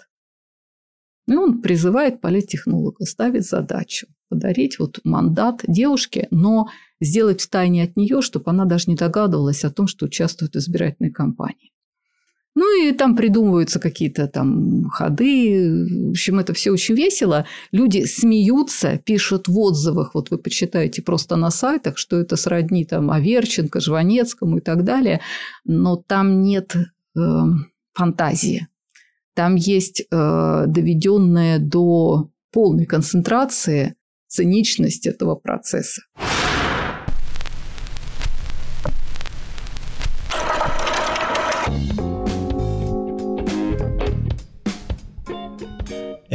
И 1.27 1.35
он 1.35 1.61
призывает 1.61 2.23
политтехнолога, 2.23 3.05
ставит 3.05 3.45
задачу 3.45 4.07
подарить 4.31 4.79
вот 4.79 5.01
мандат 5.05 5.63
девушке, 5.67 6.27
но 6.31 6.69
сделать 7.03 7.43
в 7.43 7.51
тайне 7.51 7.85
от 7.85 7.97
нее, 7.97 8.23
чтобы 8.23 8.51
она 8.51 8.65
даже 8.65 8.85
не 8.91 8.97
догадывалась 8.97 9.65
о 9.65 9.71
том, 9.71 9.87
что 9.87 10.07
участвует 10.07 10.55
в 10.55 10.57
избирательной 10.57 11.11
кампании. 11.11 11.73
Ну 12.59 12.83
и 12.83 12.91
там 12.91 13.15
придумываются 13.15 13.79
какие-то 13.79 14.27
там 14.27 14.91
ходы. 14.91 15.87
В 16.09 16.11
общем, 16.11 16.41
это 16.41 16.53
все 16.55 16.73
очень 16.73 16.97
весело. 16.97 17.47
Люди 17.71 18.05
смеются, 18.05 18.99
пишут 18.99 19.47
в 19.47 19.57
отзывах, 19.61 20.15
вот 20.15 20.33
вы 20.33 20.39
почитаете 20.39 21.01
просто 21.01 21.37
на 21.37 21.51
сайтах, 21.51 21.99
что 21.99 22.19
это 22.19 22.35
сродни 22.35 22.85
там 22.85 23.13
Аверченко, 23.13 23.79
Жванецкому 23.79 24.59
и 24.59 24.61
так 24.61 24.83
далее. 24.83 25.21
Но 25.65 25.95
там 25.95 26.43
нет 26.43 26.75
э, 26.75 27.21
фантазии. 27.93 28.67
Там 29.35 29.55
есть 29.55 30.01
э, 30.01 30.65
доведенная 30.67 31.61
до 31.61 32.29
полной 32.51 32.87
концентрации 32.87 33.95
циничность 34.27 35.07
этого 35.07 35.37
процесса. 35.37 36.03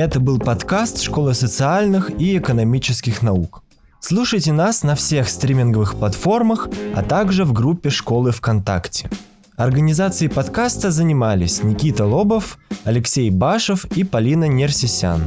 Это 0.03 0.19
был 0.19 0.37
подкаст 0.37 1.01
Школы 1.01 1.33
социальных 1.33 2.09
и 2.19 2.37
экономических 2.37 3.21
наук. 3.21 3.63
Слушайте 4.01 4.51
нас 4.51 4.83
на 4.83 4.95
всех 4.95 5.29
стриминговых 5.29 5.95
платформах, 5.95 6.67
а 6.93 7.03
также 7.03 7.45
в 7.45 7.53
группе 7.53 7.89
школы 7.89 8.33
ВКонтакте. 8.33 9.09
Организацией 9.55 10.29
подкаста 10.29 10.91
занимались 10.91 11.63
Никита 11.63 12.05
Лобов, 12.05 12.57
Алексей 12.83 13.29
Башев 13.29 13.85
и 13.95 14.03
Полина 14.03 14.49
Нерсисян. 14.49 15.21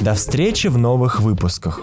До 0.00 0.14
встречи 0.14 0.68
в 0.68 0.78
новых 0.78 1.20
выпусках. 1.20 1.80